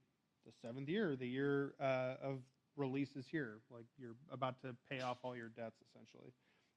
the 0.45 0.51
seventh 0.61 0.89
year, 0.89 1.15
the 1.15 1.27
year 1.27 1.73
uh, 1.79 2.15
of 2.21 2.39
release 2.75 3.15
is 3.15 3.25
here, 3.27 3.59
like 3.71 3.85
you're 3.97 4.15
about 4.31 4.61
to 4.61 4.75
pay 4.89 5.01
off 5.01 5.17
all 5.23 5.35
your 5.35 5.49
debts, 5.49 5.77
essentially. 5.89 6.31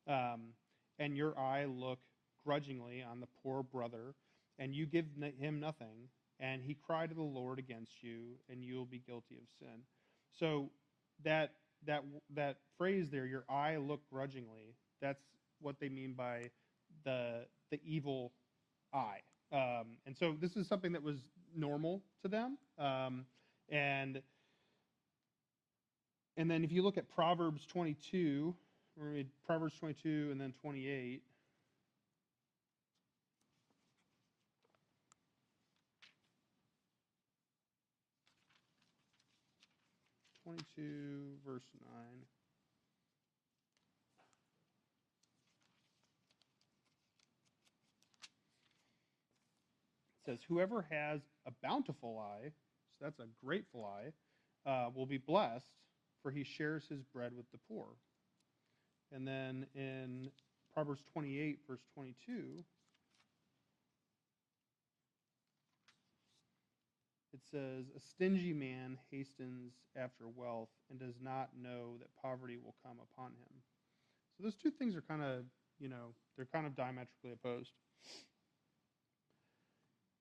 Um, 0.06 0.54
and 0.98 1.16
your 1.16 1.38
eye 1.38 1.64
look 1.64 1.98
grudgingly 2.44 3.02
on 3.02 3.20
the 3.20 3.28
poor 3.42 3.62
brother, 3.62 4.14
and 4.58 4.74
you 4.74 4.86
give 4.86 5.06
him 5.38 5.60
nothing, 5.60 6.08
and 6.40 6.62
he 6.62 6.74
cry 6.74 7.06
to 7.06 7.14
the 7.14 7.22
Lord 7.22 7.58
against 7.58 8.02
you, 8.02 8.36
and 8.48 8.62
you 8.64 8.76
will 8.76 8.84
be 8.84 8.98
guilty 8.98 9.36
of 9.36 9.44
sin. 9.58 9.82
So 10.38 10.70
that 11.24 11.54
that 11.86 12.04
that 12.34 12.56
phrase 12.78 13.10
there, 13.10 13.26
your 13.26 13.44
eye 13.48 13.76
look 13.76 14.00
grudgingly, 14.10 14.74
that's 15.00 15.22
what 15.60 15.76
they 15.80 15.88
mean 15.88 16.14
by 16.14 16.50
the 17.04 17.46
the 17.70 17.80
evil 17.84 18.32
eye. 18.92 19.20
Um, 19.52 19.98
and 20.06 20.16
so 20.16 20.34
this 20.40 20.56
is 20.56 20.66
something 20.66 20.92
that 20.92 21.02
was 21.02 21.18
normal 21.54 22.02
to 22.22 22.28
them. 22.28 22.58
Um, 22.78 23.26
and 23.70 24.22
and 26.36 26.50
then 26.50 26.64
if 26.64 26.72
you 26.72 26.82
look 26.82 26.96
at 26.96 27.08
Proverbs 27.08 27.66
22, 27.66 28.54
read 28.96 29.28
Proverbs 29.46 29.78
22 29.78 30.28
and 30.30 30.40
then 30.40 30.54
28. 30.60 31.22
Twenty-two, 40.52 41.38
verse 41.46 41.64
nine. 41.80 42.18
It 50.18 50.30
says, 50.30 50.38
"Whoever 50.48 50.82
has 50.90 51.22
a 51.46 51.52
bountiful 51.62 52.18
eye, 52.18 52.48
so 52.98 53.04
that's 53.04 53.18
a 53.18 53.28
grateful 53.42 53.86
eye, 53.86 54.12
uh, 54.70 54.90
will 54.94 55.06
be 55.06 55.16
blessed, 55.16 55.64
for 56.22 56.30
he 56.30 56.44
shares 56.44 56.86
his 56.86 57.02
bread 57.14 57.34
with 57.34 57.50
the 57.50 57.58
poor. 57.68 57.86
And 59.10 59.26
then 59.26 59.66
in 59.74 60.30
Proverbs 60.74 61.02
28, 61.14 61.60
verse 61.66 61.82
22, 61.94 62.62
it 67.32 67.40
says, 67.50 67.86
A 67.96 68.00
stingy 68.00 68.52
man 68.52 68.98
hastens 69.10 69.72
after 69.96 70.24
wealth 70.34 70.70
and 70.90 70.98
does 70.98 71.14
not 71.22 71.50
know 71.60 71.96
that 71.98 72.08
poverty 72.20 72.56
will 72.56 72.74
come 72.84 72.98
upon 73.12 73.32
him. 73.32 73.62
So 74.36 74.44
those 74.44 74.54
two 74.54 74.70
things 74.70 74.94
are 74.94 75.02
kind 75.02 75.22
of, 75.22 75.44
you 75.78 75.88
know, 75.88 76.14
they're 76.36 76.46
kind 76.46 76.66
of 76.66 76.74
diametrically 76.74 77.32
opposed. 77.32 77.72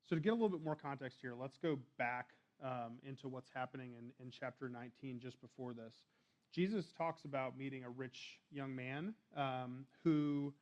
So 0.09 0.15
to 0.15 0.21
get 0.21 0.31
a 0.31 0.33
little 0.33 0.49
bit 0.49 0.63
more 0.63 0.75
context 0.75 1.19
here, 1.21 1.33
let's 1.39 1.57
go 1.57 1.79
back 1.97 2.29
um, 2.63 2.99
into 3.03 3.27
what's 3.27 3.49
happening 3.53 3.93
in, 3.97 4.11
in 4.23 4.31
chapter 4.31 4.69
19 4.69 5.19
just 5.19 5.39
before 5.41 5.73
this. 5.73 5.93
Jesus 6.53 6.91
talks 6.97 7.23
about 7.23 7.57
meeting 7.57 7.85
a 7.85 7.89
rich 7.89 8.39
young 8.51 8.75
man 8.75 9.13
um, 9.37 9.85
who 10.03 10.53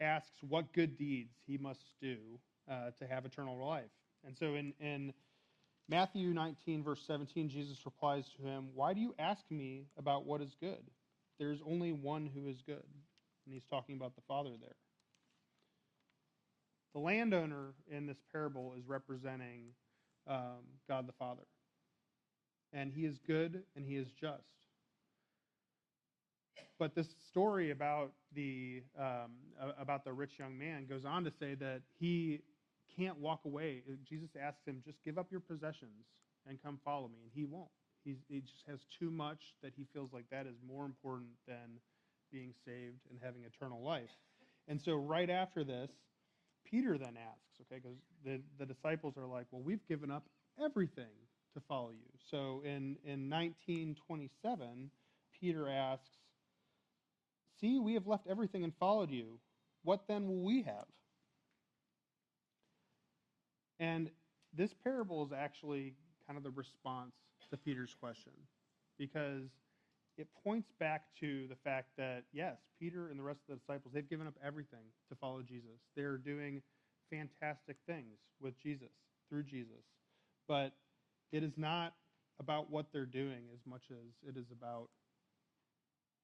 asks 0.00 0.42
what 0.48 0.72
good 0.72 0.98
deeds 0.98 1.32
he 1.46 1.56
must 1.58 1.84
do 2.00 2.16
uh, 2.70 2.90
to 2.98 3.06
have 3.06 3.24
eternal 3.24 3.56
life. 3.64 3.90
And 4.26 4.36
so 4.36 4.54
in, 4.56 4.72
in 4.80 5.12
Matthew 5.88 6.34
19, 6.34 6.84
verse 6.84 7.02
17, 7.06 7.48
Jesus 7.48 7.78
replies 7.84 8.28
to 8.36 8.42
him, 8.42 8.68
Why 8.74 8.92
do 8.92 9.00
you 9.00 9.14
ask 9.18 9.42
me 9.50 9.86
about 9.96 10.26
what 10.26 10.42
is 10.42 10.54
good? 10.60 10.82
There's 11.38 11.60
only 11.66 11.92
one 11.92 12.26
who 12.26 12.46
is 12.48 12.60
good. 12.66 12.84
And 13.46 13.54
he's 13.54 13.64
talking 13.70 13.96
about 13.96 14.14
the 14.14 14.22
Father 14.28 14.50
there. 14.60 14.76
The 16.92 17.00
landowner 17.00 17.72
in 17.90 18.06
this 18.06 18.18
parable 18.32 18.74
is 18.78 18.86
representing 18.86 19.68
um, 20.26 20.66
God 20.88 21.08
the 21.08 21.12
Father. 21.12 21.44
And 22.72 22.92
he 22.92 23.06
is 23.06 23.18
good 23.26 23.62
and 23.74 23.86
he 23.86 23.96
is 23.96 24.08
just. 24.20 24.42
But 26.78 26.94
this 26.94 27.08
story 27.30 27.70
about 27.70 28.12
the 28.34 28.82
um, 28.98 29.32
about 29.80 30.04
the 30.04 30.12
rich 30.12 30.38
young 30.38 30.56
man 30.56 30.86
goes 30.86 31.04
on 31.04 31.24
to 31.24 31.30
say 31.30 31.54
that 31.54 31.80
he 31.98 32.40
can't 32.98 33.18
walk 33.18 33.40
away. 33.44 33.82
Uh, 33.88 33.94
Jesus 34.08 34.30
asks 34.40 34.66
him, 34.66 34.82
"Just 34.84 34.98
give 35.04 35.18
up 35.18 35.30
your 35.30 35.40
possessions 35.40 36.06
and 36.46 36.62
come 36.62 36.78
follow 36.84 37.08
me," 37.08 37.18
and 37.22 37.30
he 37.34 37.44
won't. 37.44 37.70
He's, 38.04 38.16
he 38.28 38.40
just 38.40 38.64
has 38.66 38.80
too 38.98 39.10
much 39.10 39.54
that 39.62 39.72
he 39.76 39.84
feels 39.92 40.12
like 40.12 40.24
that 40.30 40.46
is 40.46 40.56
more 40.66 40.84
important 40.84 41.30
than 41.46 41.80
being 42.32 42.54
saved 42.64 43.00
and 43.10 43.18
having 43.22 43.42
eternal 43.44 43.82
life. 43.82 44.10
And 44.66 44.80
so, 44.80 44.94
right 44.94 45.28
after 45.30 45.64
this, 45.64 45.90
Peter 46.64 46.98
then 46.98 47.16
asks, 47.16 47.60
okay, 47.62 47.80
because 47.82 47.98
the, 48.24 48.40
the 48.58 48.66
disciples 48.66 49.14
are 49.16 49.26
like, 49.26 49.46
well, 49.50 49.62
we've 49.62 49.86
given 49.88 50.10
up 50.10 50.24
everything 50.62 51.12
to 51.54 51.60
follow 51.66 51.90
you. 51.90 52.08
So 52.30 52.62
in, 52.64 52.96
in 53.04 53.30
1927, 53.30 54.90
Peter 55.40 55.68
asks, 55.68 56.08
See, 57.60 57.80
we 57.80 57.94
have 57.94 58.06
left 58.06 58.26
everything 58.28 58.62
and 58.62 58.72
followed 58.78 59.10
you. 59.10 59.40
What 59.82 60.06
then 60.06 60.28
will 60.28 60.44
we 60.44 60.62
have? 60.62 60.84
And 63.80 64.10
this 64.54 64.74
parable 64.82 65.24
is 65.24 65.32
actually 65.32 65.94
kind 66.26 66.36
of 66.36 66.42
the 66.42 66.50
response 66.50 67.14
to 67.50 67.56
Peter's 67.56 67.94
question 67.98 68.32
because 68.98 69.48
it 70.16 70.26
points 70.42 70.72
back 70.80 71.04
to 71.20 71.46
the 71.48 71.54
fact 71.54 71.90
that, 71.96 72.24
yes, 72.32 72.56
Peter 72.80 73.08
and 73.08 73.18
the 73.18 73.22
rest 73.22 73.40
of 73.48 73.54
the 73.54 73.60
disciples, 73.60 73.94
they've 73.94 74.08
given 74.08 74.26
up 74.26 74.34
everything 74.44 74.84
to 75.08 75.14
follow 75.14 75.42
Jesus. 75.42 75.78
They're 75.96 76.18
doing 76.18 76.60
fantastic 77.10 77.76
things 77.86 78.18
with 78.40 78.60
Jesus, 78.60 78.90
through 79.30 79.44
Jesus. 79.44 79.84
But 80.48 80.72
it 81.30 81.42
is 81.42 81.52
not 81.56 81.94
about 82.40 82.70
what 82.70 82.86
they're 82.92 83.06
doing 83.06 83.44
as 83.52 83.60
much 83.64 83.84
as 83.90 84.28
it 84.28 84.36
is 84.36 84.46
about 84.50 84.88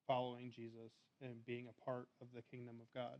following 0.07 0.53
Jesus 0.55 0.93
and 1.23 1.45
being 1.47 1.67
a 1.69 1.85
part 1.85 2.09
of 2.21 2.29
the 2.35 2.43
kingdom 2.43 2.77
of 2.81 2.93
God. 2.95 3.19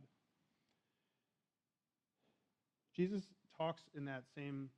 Jesus 2.95 3.23
talks 3.57 3.83
in 3.95 4.05
that 4.05 4.23
same 4.35 4.69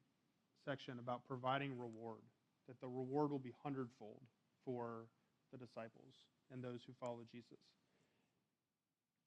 section 0.66 1.00
about 1.00 1.28
providing 1.28 1.78
reward, 1.78 2.22
that 2.68 2.80
the 2.82 2.88
reward 2.88 3.32
will 3.32 3.40
be 3.40 3.54
hundredfold 3.64 4.22
for 4.66 5.06
the 5.52 5.58
disciples 5.58 6.16
and 6.52 6.64
those 6.64 6.82
who 6.86 6.94
follow 7.00 7.22
Jesus. 7.32 7.60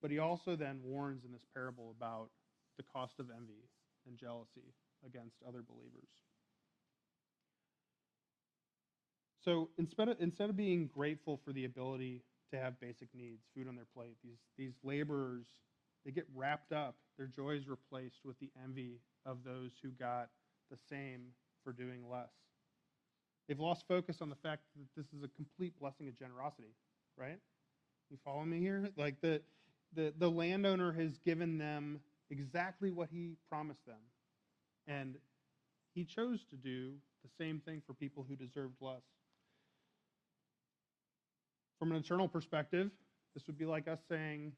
But 0.02 0.10
he 0.10 0.18
also 0.18 0.56
then 0.56 0.80
warns 0.82 1.24
in 1.24 1.32
this 1.32 1.44
parable 1.54 1.94
about 1.96 2.30
the 2.76 2.82
cost 2.82 3.18
of 3.18 3.30
envy 3.30 3.68
and 4.06 4.16
jealousy 4.16 4.74
against 5.04 5.36
other 5.46 5.62
believers. 5.62 6.08
So 9.44 9.70
instead 9.78 10.08
of, 10.08 10.16
instead 10.20 10.50
of 10.50 10.56
being 10.56 10.86
grateful 10.86 11.40
for 11.44 11.52
the 11.52 11.64
ability 11.64 12.22
to 12.52 12.58
have 12.58 12.78
basic 12.80 13.08
needs, 13.14 13.42
food 13.54 13.68
on 13.68 13.76
their 13.76 13.86
plate, 13.94 14.16
these, 14.22 14.38
these 14.58 14.74
laborers, 14.82 15.46
they 16.04 16.10
get 16.10 16.26
wrapped 16.34 16.72
up, 16.72 16.96
their 17.18 17.26
joy 17.26 17.50
is 17.50 17.68
replaced 17.68 18.20
with 18.24 18.38
the 18.40 18.50
envy 18.64 19.00
of 19.26 19.38
those 19.44 19.72
who 19.82 19.90
got 19.90 20.28
the 20.70 20.78
same 20.88 21.26
for 21.62 21.72
doing 21.72 22.08
less. 22.10 22.30
They've 23.48 23.58
lost 23.58 23.86
focus 23.88 24.22
on 24.22 24.28
the 24.28 24.36
fact 24.36 24.62
that 24.76 24.86
this 24.96 25.06
is 25.12 25.22
a 25.22 25.28
complete 25.28 25.78
blessing 25.78 26.08
of 26.08 26.18
generosity, 26.18 26.74
right? 27.18 27.38
You 28.10 28.16
follow 28.24 28.44
me 28.44 28.60
here? 28.60 28.90
Like 28.96 29.20
the, 29.20 29.42
the, 29.94 30.14
the 30.18 30.30
landowner 30.30 30.92
has 30.92 31.18
given 31.18 31.58
them 31.58 32.00
exactly 32.30 32.90
what 32.90 33.08
he 33.10 33.36
promised 33.48 33.84
them. 33.86 33.98
And 34.86 35.16
he 35.94 36.04
chose 36.04 36.44
to 36.50 36.56
do 36.56 36.92
the 37.22 37.30
same 37.38 37.60
thing 37.60 37.82
for 37.86 37.92
people 37.92 38.24
who 38.28 38.36
deserved 38.36 38.76
less. 38.80 39.02
From 41.78 41.92
an 41.92 41.98
eternal 41.98 42.28
perspective, 42.28 42.90
this 43.34 43.46
would 43.46 43.58
be 43.58 43.66
like 43.66 43.88
us 43.88 43.98
saying, 44.08 44.52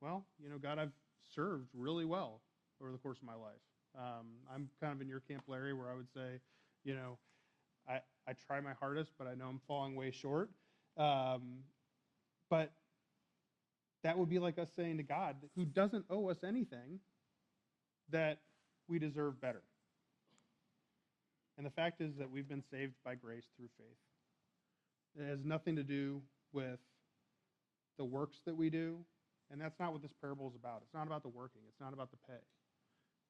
well, 0.00 0.26
you 0.42 0.48
know, 0.48 0.58
God, 0.58 0.78
I've 0.78 0.92
served 1.34 1.68
really 1.74 2.04
well 2.04 2.40
over 2.80 2.92
the 2.92 2.98
course 2.98 3.18
of 3.18 3.24
my 3.24 3.34
life. 3.34 3.60
Um, 3.98 4.26
I'm 4.52 4.68
kind 4.80 4.92
of 4.92 5.00
in 5.00 5.08
your 5.08 5.20
camp, 5.20 5.44
Larry, 5.48 5.72
where 5.72 5.90
I 5.90 5.94
would 5.94 6.08
say, 6.14 6.40
you 6.84 6.94
know, 6.94 7.18
I, 7.88 8.00
I 8.28 8.32
try 8.46 8.60
my 8.60 8.74
hardest, 8.78 9.12
but 9.18 9.26
I 9.26 9.34
know 9.34 9.46
I'm 9.46 9.60
falling 9.66 9.96
way 9.96 10.10
short. 10.10 10.50
Um, 10.96 11.60
but 12.50 12.72
that 14.02 14.18
would 14.18 14.28
be 14.28 14.38
like 14.38 14.58
us 14.58 14.68
saying 14.76 14.98
to 14.98 15.02
God, 15.02 15.36
who 15.56 15.64
doesn't 15.64 16.04
owe 16.10 16.28
us 16.28 16.38
anything, 16.46 17.00
that 18.10 18.38
we 18.88 18.98
deserve 18.98 19.40
better. 19.40 19.62
And 21.56 21.66
the 21.66 21.70
fact 21.70 22.00
is 22.00 22.14
that 22.18 22.30
we've 22.30 22.48
been 22.48 22.62
saved 22.70 22.94
by 23.04 23.14
grace 23.14 23.44
through 23.56 23.68
faith. 23.78 23.96
It 25.18 25.28
has 25.28 25.38
nothing 25.44 25.76
to 25.76 25.82
do 25.82 26.20
with 26.52 26.78
the 27.96 28.04
works 28.04 28.38
that 28.44 28.54
we 28.54 28.68
do. 28.68 28.98
And 29.50 29.60
that's 29.60 29.78
not 29.78 29.92
what 29.92 30.02
this 30.02 30.12
parable 30.20 30.48
is 30.48 30.56
about. 30.56 30.82
It's 30.82 30.94
not 30.94 31.06
about 31.06 31.22
the 31.22 31.28
working, 31.28 31.62
it's 31.68 31.80
not 31.80 31.92
about 31.92 32.10
the 32.10 32.18
pay. 32.26 32.42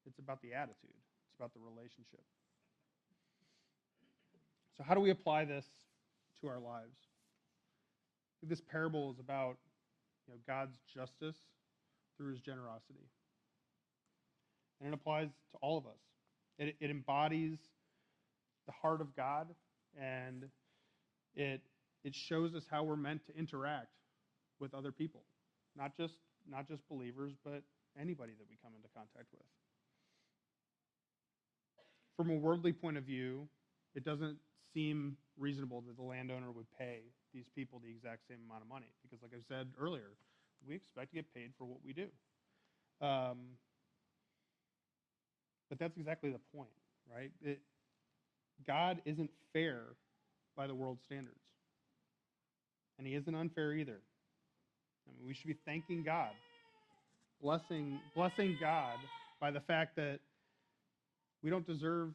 It's 0.06 0.18
about 0.18 0.40
the 0.40 0.54
attitude, 0.54 0.94
it's 0.94 1.36
about 1.38 1.52
the 1.52 1.60
relationship. 1.60 2.22
So, 4.76 4.84
how 4.84 4.94
do 4.94 5.00
we 5.00 5.10
apply 5.10 5.44
this 5.44 5.64
to 6.40 6.48
our 6.48 6.58
lives? 6.58 6.96
This 8.42 8.60
parable 8.60 9.10
is 9.10 9.18
about 9.18 9.56
you 10.26 10.34
know, 10.34 10.40
God's 10.46 10.76
justice 10.92 11.36
through 12.16 12.32
his 12.32 12.40
generosity. 12.40 13.08
And 14.80 14.88
it 14.88 14.94
applies 14.94 15.28
to 15.52 15.58
all 15.62 15.78
of 15.78 15.86
us. 15.86 15.98
It, 16.58 16.76
it 16.80 16.90
embodies 16.90 17.58
the 18.66 18.72
heart 18.72 19.00
of 19.00 19.14
God 19.16 19.48
and 19.98 20.44
it, 21.34 21.62
it 22.04 22.14
shows 22.14 22.54
us 22.54 22.64
how 22.70 22.82
we're 22.82 22.96
meant 22.96 23.26
to 23.26 23.36
interact 23.36 23.92
with 24.60 24.74
other 24.74 24.92
people. 24.92 25.22
Not 25.76 25.96
just, 25.96 26.14
not 26.48 26.66
just 26.68 26.88
believers, 26.88 27.32
but 27.44 27.62
anybody 28.00 28.32
that 28.38 28.46
we 28.48 28.56
come 28.62 28.72
into 28.76 28.88
contact 28.94 29.28
with. 29.32 29.46
From 32.16 32.30
a 32.30 32.34
worldly 32.34 32.72
point 32.72 32.96
of 32.96 33.04
view, 33.04 33.48
it 33.94 34.04
doesn't 34.04 34.38
seem 34.72 35.16
reasonable 35.38 35.82
that 35.82 35.96
the 35.96 36.02
landowner 36.02 36.50
would 36.50 36.66
pay 36.78 37.00
these 37.34 37.48
people 37.54 37.80
the 37.82 37.90
exact 37.90 38.26
same 38.28 38.38
amount 38.48 38.62
of 38.62 38.68
money 38.68 38.92
because, 39.02 39.22
like 39.22 39.32
I 39.34 39.42
said 39.46 39.68
earlier, 39.78 40.16
we 40.66 40.74
expect 40.74 41.10
to 41.10 41.16
get 41.16 41.34
paid 41.34 41.52
for 41.58 41.64
what 41.64 41.78
we 41.84 41.92
do. 41.92 42.08
Um, 43.00 43.56
but 45.68 45.78
that's 45.78 45.96
exactly 45.96 46.30
the 46.30 46.40
point, 46.56 46.70
right? 47.12 47.30
It, 47.42 47.60
God 48.66 49.02
isn't 49.04 49.30
fair 49.52 49.80
by 50.56 50.66
the 50.66 50.74
world's 50.74 51.04
standards, 51.04 51.44
and 52.98 53.06
He 53.06 53.14
isn't 53.14 53.34
unfair 53.34 53.74
either. 53.74 54.00
I 55.06 55.16
mean, 55.16 55.26
we 55.26 55.34
should 55.34 55.46
be 55.46 55.56
thanking 55.64 56.02
God, 56.02 56.30
blessing 57.40 58.00
blessing 58.14 58.56
God 58.60 58.96
by 59.40 59.50
the 59.50 59.60
fact 59.60 59.96
that 59.96 60.20
we 61.42 61.50
don't 61.50 61.66
deserve 61.66 62.10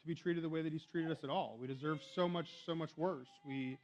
to 0.00 0.06
be 0.06 0.14
treated 0.14 0.42
the 0.42 0.48
way 0.48 0.62
that 0.62 0.72
He's 0.72 0.86
treated 0.90 1.10
us 1.10 1.18
at 1.22 1.30
all. 1.30 1.56
We 1.60 1.66
deserve 1.66 2.00
so 2.14 2.28
much, 2.28 2.48
so 2.66 2.74
much 2.74 2.90
worse. 2.96 3.28
We 3.46 3.78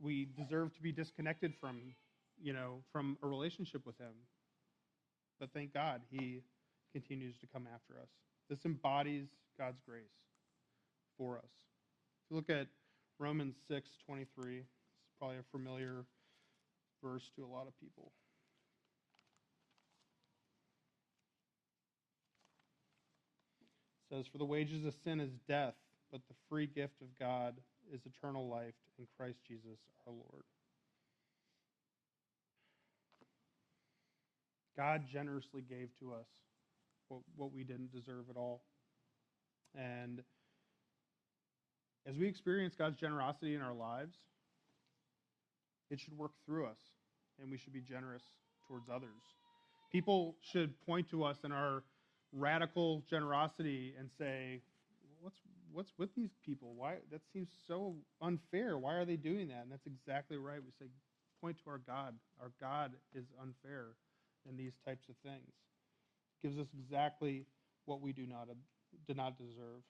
we 0.00 0.28
deserve 0.36 0.74
to 0.74 0.82
be 0.82 0.92
disconnected 0.92 1.52
from, 1.60 1.94
you 2.42 2.52
know, 2.52 2.82
from 2.92 3.16
a 3.22 3.26
relationship 3.26 3.86
with 3.86 3.98
Him. 3.98 4.14
But 5.38 5.50
thank 5.52 5.74
God 5.74 6.00
He 6.10 6.42
continues 6.92 7.36
to 7.38 7.46
come 7.46 7.68
after 7.72 7.94
us. 8.00 8.08
This 8.48 8.64
embodies 8.64 9.28
God's 9.58 9.80
grace 9.86 10.04
for 11.16 11.38
us. 11.38 11.44
If 11.44 12.30
you 12.30 12.36
look 12.36 12.50
at 12.50 12.66
Romans 13.18 13.54
6 13.68 13.88
23, 14.06 14.58
it's 14.58 14.66
probably 15.18 15.38
a 15.38 15.44
familiar 15.50 16.04
verse 17.02 17.30
to 17.36 17.44
a 17.44 17.46
lot 17.46 17.66
of 17.66 17.78
people. 17.80 18.12
It 24.10 24.16
says, 24.16 24.26
For 24.30 24.38
the 24.38 24.44
wages 24.44 24.84
of 24.84 24.94
sin 25.04 25.20
is 25.20 25.30
death, 25.48 25.74
but 26.10 26.20
the 26.28 26.34
free 26.48 26.66
gift 26.66 27.00
of 27.00 27.08
God 27.18 27.54
is 27.92 28.00
eternal 28.06 28.48
life 28.48 28.74
in 28.98 29.06
Christ 29.16 29.38
Jesus 29.46 29.78
our 30.06 30.12
Lord. 30.12 30.44
God 34.76 35.02
generously 35.10 35.62
gave 35.68 35.88
to 36.00 36.12
us 36.12 36.26
what, 37.08 37.20
what 37.36 37.52
we 37.52 37.62
didn't 37.64 37.92
deserve 37.92 38.24
at 38.30 38.36
all. 38.36 38.62
And 39.74 40.22
as 42.06 42.16
we 42.16 42.26
experience 42.26 42.74
God's 42.76 42.98
generosity 42.98 43.54
in 43.54 43.62
our 43.62 43.74
lives, 43.74 44.16
it 45.92 46.00
should 46.00 46.16
work 46.16 46.32
through 46.46 46.66
us, 46.66 46.78
and 47.38 47.50
we 47.50 47.58
should 47.58 47.74
be 47.74 47.82
generous 47.82 48.22
towards 48.66 48.88
others. 48.88 49.20
People 49.92 50.34
should 50.40 50.80
point 50.86 51.06
to 51.10 51.22
us 51.22 51.36
in 51.44 51.52
our 51.52 51.84
radical 52.32 53.04
generosity 53.10 53.94
and 53.98 54.10
say, 54.10 54.62
"What's 55.20 55.36
what's 55.70 55.92
with 55.98 56.14
these 56.14 56.34
people? 56.44 56.74
Why 56.74 56.96
that 57.10 57.20
seems 57.30 57.50
so 57.66 57.94
unfair? 58.22 58.78
Why 58.78 58.94
are 58.94 59.04
they 59.04 59.16
doing 59.16 59.48
that?" 59.48 59.62
And 59.64 59.70
that's 59.70 59.86
exactly 59.86 60.38
right. 60.38 60.64
We 60.64 60.70
say, 60.78 60.86
point 61.42 61.58
to 61.64 61.70
our 61.70 61.78
God. 61.78 62.18
Our 62.40 62.52
God 62.58 62.92
is 63.14 63.26
unfair 63.38 63.88
in 64.48 64.56
these 64.56 64.78
types 64.86 65.08
of 65.10 65.16
things. 65.18 65.52
Gives 66.40 66.58
us 66.58 66.68
exactly 66.72 67.44
what 67.84 68.00
we 68.00 68.14
do 68.14 68.26
not 68.26 68.48
do 69.06 69.12
not 69.12 69.36
deserve. 69.36 69.82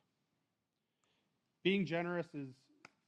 Being 1.62 1.86
generous 1.86 2.34
is 2.34 2.48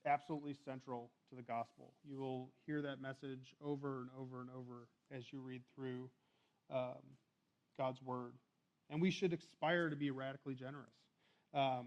absolutely 0.07 0.55
central 0.65 1.11
to 1.35 1.43
the 1.43 1.47
gospel. 1.47 1.93
You 2.09 2.19
will 2.19 2.51
hear 2.67 2.83
that 2.83 3.01
message 3.01 3.55
over 3.63 4.01
and 4.01 4.09
over 4.19 4.41
and 4.41 4.51
over 4.51 4.89
as 5.13 5.33
you 5.33 5.41
read 5.41 5.63
through 5.75 6.09
um, 6.73 7.03
God's 7.79 8.01
word. 8.03 8.33
And 8.91 9.01
we 9.01 9.11
should 9.11 9.33
aspire 9.33 9.91
to 9.91 9.97
be 9.97 10.11
radically 10.11 10.55
generous. 10.55 10.95
Um, 11.53 11.87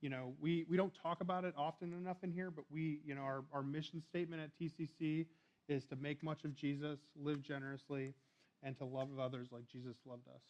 you 0.00 0.08
know, 0.08 0.34
we, 0.40 0.64
we 0.68 0.76
don't 0.76 0.92
talk 1.02 1.20
about 1.20 1.44
it 1.44 1.54
often 1.56 1.92
enough 1.92 2.18
in 2.22 2.32
here, 2.32 2.50
but 2.50 2.64
we, 2.70 3.00
you 3.04 3.14
know, 3.14 3.22
our, 3.22 3.44
our 3.52 3.62
mission 3.62 4.02
statement 4.02 4.42
at 4.42 4.50
TCC 4.58 5.26
is 5.68 5.84
to 5.86 5.96
make 5.96 6.22
much 6.22 6.44
of 6.44 6.54
Jesus, 6.54 6.98
live 7.16 7.42
generously, 7.42 8.14
and 8.62 8.76
to 8.78 8.84
love 8.84 9.08
others 9.20 9.48
like 9.52 9.66
Jesus 9.70 9.96
loved 10.06 10.26
us. 10.28 10.42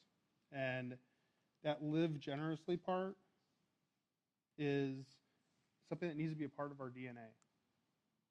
And 0.52 0.96
that 1.64 1.82
live 1.82 2.18
generously 2.18 2.76
part 2.76 3.16
is 4.58 5.04
something 5.88 6.08
that 6.08 6.16
needs 6.16 6.32
to 6.32 6.38
be 6.38 6.44
a 6.44 6.48
part 6.48 6.70
of 6.70 6.80
our 6.80 6.88
DNA. 6.88 7.28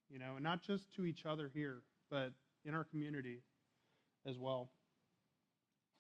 You 0.10 0.20
know, 0.20 0.36
and 0.36 0.44
not 0.44 0.64
just 0.64 0.94
to 0.96 1.06
each 1.06 1.26
other 1.26 1.52
here, 1.54 1.82
but 2.10 2.32
in 2.66 2.74
our 2.74 2.84
community 2.84 3.42
as 4.28 4.38
well. 4.38 4.70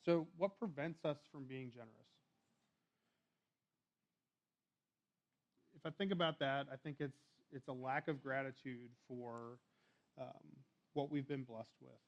So, 0.05 0.27
what 0.37 0.57
prevents 0.57 1.05
us 1.05 1.17
from 1.31 1.45
being 1.45 1.71
generous? 1.71 1.91
If 5.75 5.85
I 5.85 5.91
think 5.91 6.11
about 6.11 6.39
that, 6.39 6.67
I 6.71 6.75
think 6.83 6.97
it's 6.99 7.19
it's 7.51 7.67
a 7.67 7.73
lack 7.73 8.07
of 8.07 8.21
gratitude 8.21 8.89
for 9.07 9.57
um, 10.19 10.27
what 10.93 11.09
we've 11.11 11.27
been 11.27 11.43
blessed 11.43 11.75
with, 11.81 11.99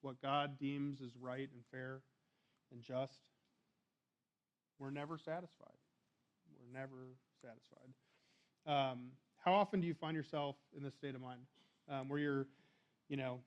what 0.00 0.20
God 0.22 0.58
deems 0.58 1.00
as 1.00 1.10
right 1.20 1.48
and 1.52 1.62
fair 1.70 2.00
and 2.72 2.82
just. 2.82 3.30
We're 4.78 4.90
never 4.90 5.16
satisfied. 5.16 5.78
We're 6.50 6.78
never 6.78 7.16
satisfied. 7.40 7.92
Um, 8.66 9.12
how 9.46 9.54
often 9.54 9.80
do 9.80 9.86
you 9.86 9.94
find 9.94 10.16
yourself 10.16 10.56
in 10.76 10.82
this 10.82 10.94
state 10.94 11.14
of 11.14 11.20
mind 11.20 11.40
um, 11.88 12.08
where 12.08 12.18
you're, 12.18 12.46
you 13.08 13.16
know, 13.16 13.38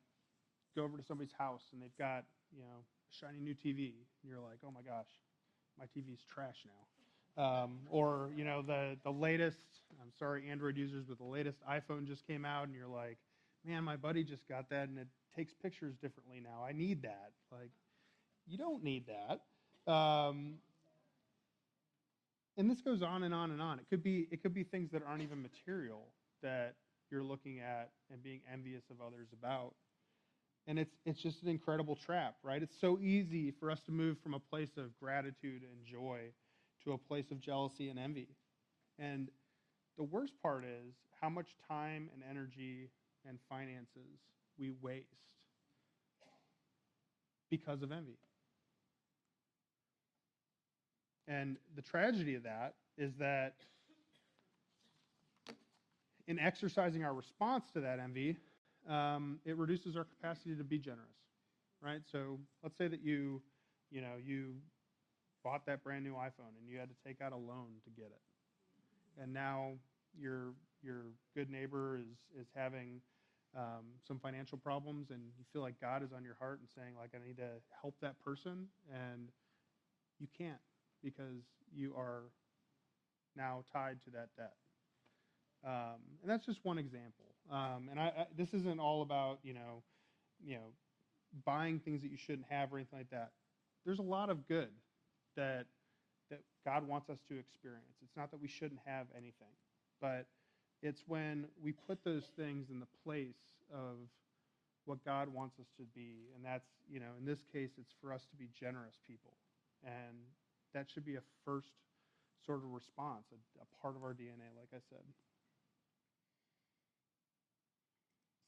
go 0.75 0.83
over 0.83 0.97
to 0.97 1.03
somebody's 1.03 1.33
house 1.37 1.63
and 1.73 1.81
they've 1.81 1.97
got, 1.97 2.23
you 2.55 2.61
know, 2.61 2.79
a 2.79 3.13
shiny 3.13 3.41
new 3.41 3.53
TV, 3.53 3.91
and 4.23 4.31
you're 4.31 4.39
like, 4.39 4.59
oh 4.65 4.71
my 4.71 4.81
gosh, 4.81 5.09
my 5.77 5.85
TV's 5.85 6.21
trash 6.33 6.55
now. 6.65 7.43
Um, 7.43 7.79
or 7.89 8.31
you 8.35 8.43
know 8.43 8.61
the 8.61 8.97
the 9.03 9.11
latest. 9.11 9.59
I'm 10.01 10.11
sorry, 10.17 10.49
Android 10.49 10.75
users, 10.75 11.05
but 11.07 11.17
the 11.17 11.23
latest 11.23 11.59
iPhone 11.69 12.05
just 12.05 12.25
came 12.27 12.43
out, 12.43 12.65
and 12.65 12.73
you're 12.73 12.87
like, 12.87 13.17
man, 13.65 13.83
my 13.83 13.95
buddy 13.95 14.23
just 14.23 14.47
got 14.47 14.69
that, 14.71 14.89
and 14.89 14.97
it 14.97 15.07
takes 15.35 15.53
pictures 15.53 15.95
differently 15.95 16.41
now. 16.43 16.65
I 16.67 16.73
need 16.73 17.03
that. 17.03 17.31
Like, 17.51 17.71
you 18.47 18.57
don't 18.57 18.83
need 18.83 19.05
that. 19.07 19.91
Um, 19.91 20.55
and 22.59 22.69
this 22.69 22.81
goes 22.81 23.01
on 23.01 23.23
and 23.23 23.33
on 23.33 23.51
and 23.51 23.61
on. 23.61 23.79
It 23.79 23.85
could 23.89 24.03
be 24.03 24.27
it 24.31 24.43
could 24.43 24.53
be 24.53 24.63
things 24.63 24.91
that 24.91 25.01
aren't 25.07 25.23
even 25.23 25.41
material 25.41 26.09
that 26.43 26.75
you're 27.09 27.23
looking 27.23 27.61
at 27.61 27.91
and 28.11 28.21
being 28.21 28.41
envious 28.51 28.83
of 28.91 28.97
others 29.01 29.29
about. 29.31 29.73
And 30.67 30.77
it's 30.77 30.93
it's 31.05 31.21
just 31.21 31.41
an 31.41 31.49
incredible 31.49 31.95
trap, 31.95 32.35
right? 32.43 32.61
It's 32.61 32.79
so 32.79 32.99
easy 32.99 33.51
for 33.51 33.71
us 33.71 33.79
to 33.85 33.91
move 33.91 34.17
from 34.21 34.33
a 34.33 34.39
place 34.39 34.77
of 34.77 34.95
gratitude 34.99 35.63
and 35.63 35.85
joy 35.89 36.19
to 36.83 36.91
a 36.91 36.97
place 36.97 37.31
of 37.31 37.39
jealousy 37.39 37.89
and 37.89 37.97
envy. 37.97 38.27
And 38.99 39.29
the 39.97 40.03
worst 40.03 40.33
part 40.43 40.65
is 40.65 40.93
how 41.21 41.29
much 41.29 41.47
time 41.67 42.09
and 42.13 42.21
energy 42.29 42.89
and 43.25 43.39
finances 43.49 44.19
we 44.57 44.71
waste 44.81 45.07
because 47.49 47.81
of 47.81 47.91
envy. 47.91 48.17
And 51.29 51.57
the 51.75 51.83
tragedy 51.83 52.33
of 52.33 52.43
that 52.43 52.73
is 52.97 53.13
that 53.19 53.53
in 56.27 56.39
exercising 56.39 57.03
our 57.03 57.13
response 57.13 57.65
to 57.73 57.81
that 57.81 57.99
envy, 57.99 58.35
um, 58.89 59.39
it 59.45 59.55
reduces 59.55 59.95
our 59.95 60.05
capacity 60.05 60.55
to 60.55 60.63
be 60.63 60.79
generous, 60.79 61.07
right? 61.83 62.01
So 62.11 62.39
let's 62.63 62.77
say 62.77 62.87
that 62.87 63.03
you, 63.03 63.41
you 63.91 64.01
know, 64.01 64.13
you 64.23 64.55
bought 65.43 65.67
that 65.67 65.83
brand 65.83 66.03
new 66.03 66.13
iPhone 66.13 66.57
and 66.59 66.67
you 66.67 66.79
had 66.79 66.89
to 66.89 66.95
take 67.07 67.21
out 67.21 67.31
a 67.31 67.37
loan 67.37 67.67
to 67.83 67.89
get 67.91 68.07
it, 68.07 69.21
and 69.21 69.31
now 69.31 69.73
your 70.17 70.53
your 70.81 71.03
good 71.35 71.49
neighbor 71.49 71.97
is 71.97 72.41
is 72.41 72.47
having 72.55 73.01
um, 73.55 73.85
some 74.07 74.19
financial 74.19 74.57
problems, 74.57 75.11
and 75.11 75.21
you 75.37 75.45
feel 75.53 75.61
like 75.61 75.79
God 75.79 76.03
is 76.03 76.09
on 76.11 76.23
your 76.23 76.35
heart 76.39 76.59
and 76.59 76.69
saying 76.75 76.95
like 76.99 77.11
I 77.13 77.25
need 77.25 77.37
to 77.37 77.49
help 77.81 77.95
that 78.01 78.19
person, 78.19 78.67
and 78.91 79.29
you 80.19 80.27
can't 80.37 80.59
because 81.03 81.43
you 81.73 81.93
are 81.95 82.23
now 83.35 83.63
tied 83.71 83.97
to 84.05 84.11
that 84.11 84.29
debt. 84.37 84.53
Um, 85.65 85.99
and 86.21 86.31
that's 86.31 86.45
just 86.45 86.59
one 86.63 86.77
example. 86.77 87.25
Um, 87.51 87.89
and 87.89 87.99
I, 87.99 88.05
I, 88.05 88.25
this 88.37 88.53
isn't 88.53 88.79
all 88.79 89.01
about 89.01 89.39
you 89.43 89.53
know, 89.53 89.83
you 90.45 90.55
know, 90.55 90.71
buying 91.45 91.79
things 91.79 92.01
that 92.01 92.11
you 92.11 92.17
shouldn't 92.17 92.47
have 92.49 92.71
or 92.71 92.77
anything 92.77 92.99
like 92.99 93.09
that. 93.11 93.31
There's 93.85 93.99
a 93.99 94.03
lot 94.03 94.29
of 94.29 94.47
good 94.47 94.69
that 95.35 95.65
that 96.29 96.41
God 96.65 96.87
wants 96.87 97.09
us 97.09 97.17
to 97.29 97.37
experience. 97.37 97.97
It's 98.03 98.15
not 98.15 98.31
that 98.31 98.41
we 98.41 98.47
shouldn't 98.47 98.79
have 98.85 99.07
anything, 99.15 99.53
but 99.99 100.27
it's 100.81 101.03
when 101.07 101.45
we 101.61 101.71
put 101.73 102.03
those 102.03 102.31
things 102.37 102.69
in 102.69 102.79
the 102.79 102.87
place 103.03 103.41
of 103.73 103.97
what 104.85 105.03
God 105.03 105.27
wants 105.27 105.59
us 105.59 105.67
to 105.77 105.83
be, 105.93 106.29
and 106.35 106.45
that's 106.45 106.67
you 106.89 106.99
know 106.99 107.11
in 107.19 107.25
this 107.25 107.39
case 107.51 107.71
it's 107.77 107.93
for 108.01 108.13
us 108.13 108.25
to 108.31 108.35
be 108.37 108.49
generous 108.57 108.95
people, 109.07 109.33
and 109.83 110.17
that 110.73 110.87
should 110.89 111.05
be 111.05 111.15
a 111.15 111.21
first 111.45 111.71
sort 112.45 112.59
of 112.59 112.71
response, 112.71 113.25
a, 113.31 113.61
a 113.61 113.81
part 113.81 113.95
of 113.95 114.03
our 114.03 114.13
DNA, 114.13 114.49
like 114.57 114.69
I 114.73 114.79
said. 114.89 115.03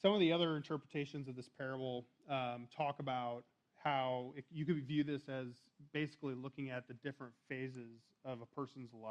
Some 0.02 0.14
of 0.14 0.20
the 0.20 0.32
other 0.32 0.58
interpretations 0.58 1.28
of 1.28 1.36
this 1.36 1.50
parable 1.58 2.06
um, 2.30 2.68
talk 2.76 3.00
about 3.00 3.44
how 3.84 4.34
you 4.52 4.66
could 4.66 4.88
view 4.88 5.04
this 5.04 5.24
as 5.30 5.48
basically 5.94 6.34
looking 6.36 6.70
at 6.70 6.88
the 6.88 6.94
different 6.96 7.34
phases 7.50 8.02
of 8.26 8.42
a 8.42 8.46
person's 8.46 8.90
life. 8.94 9.10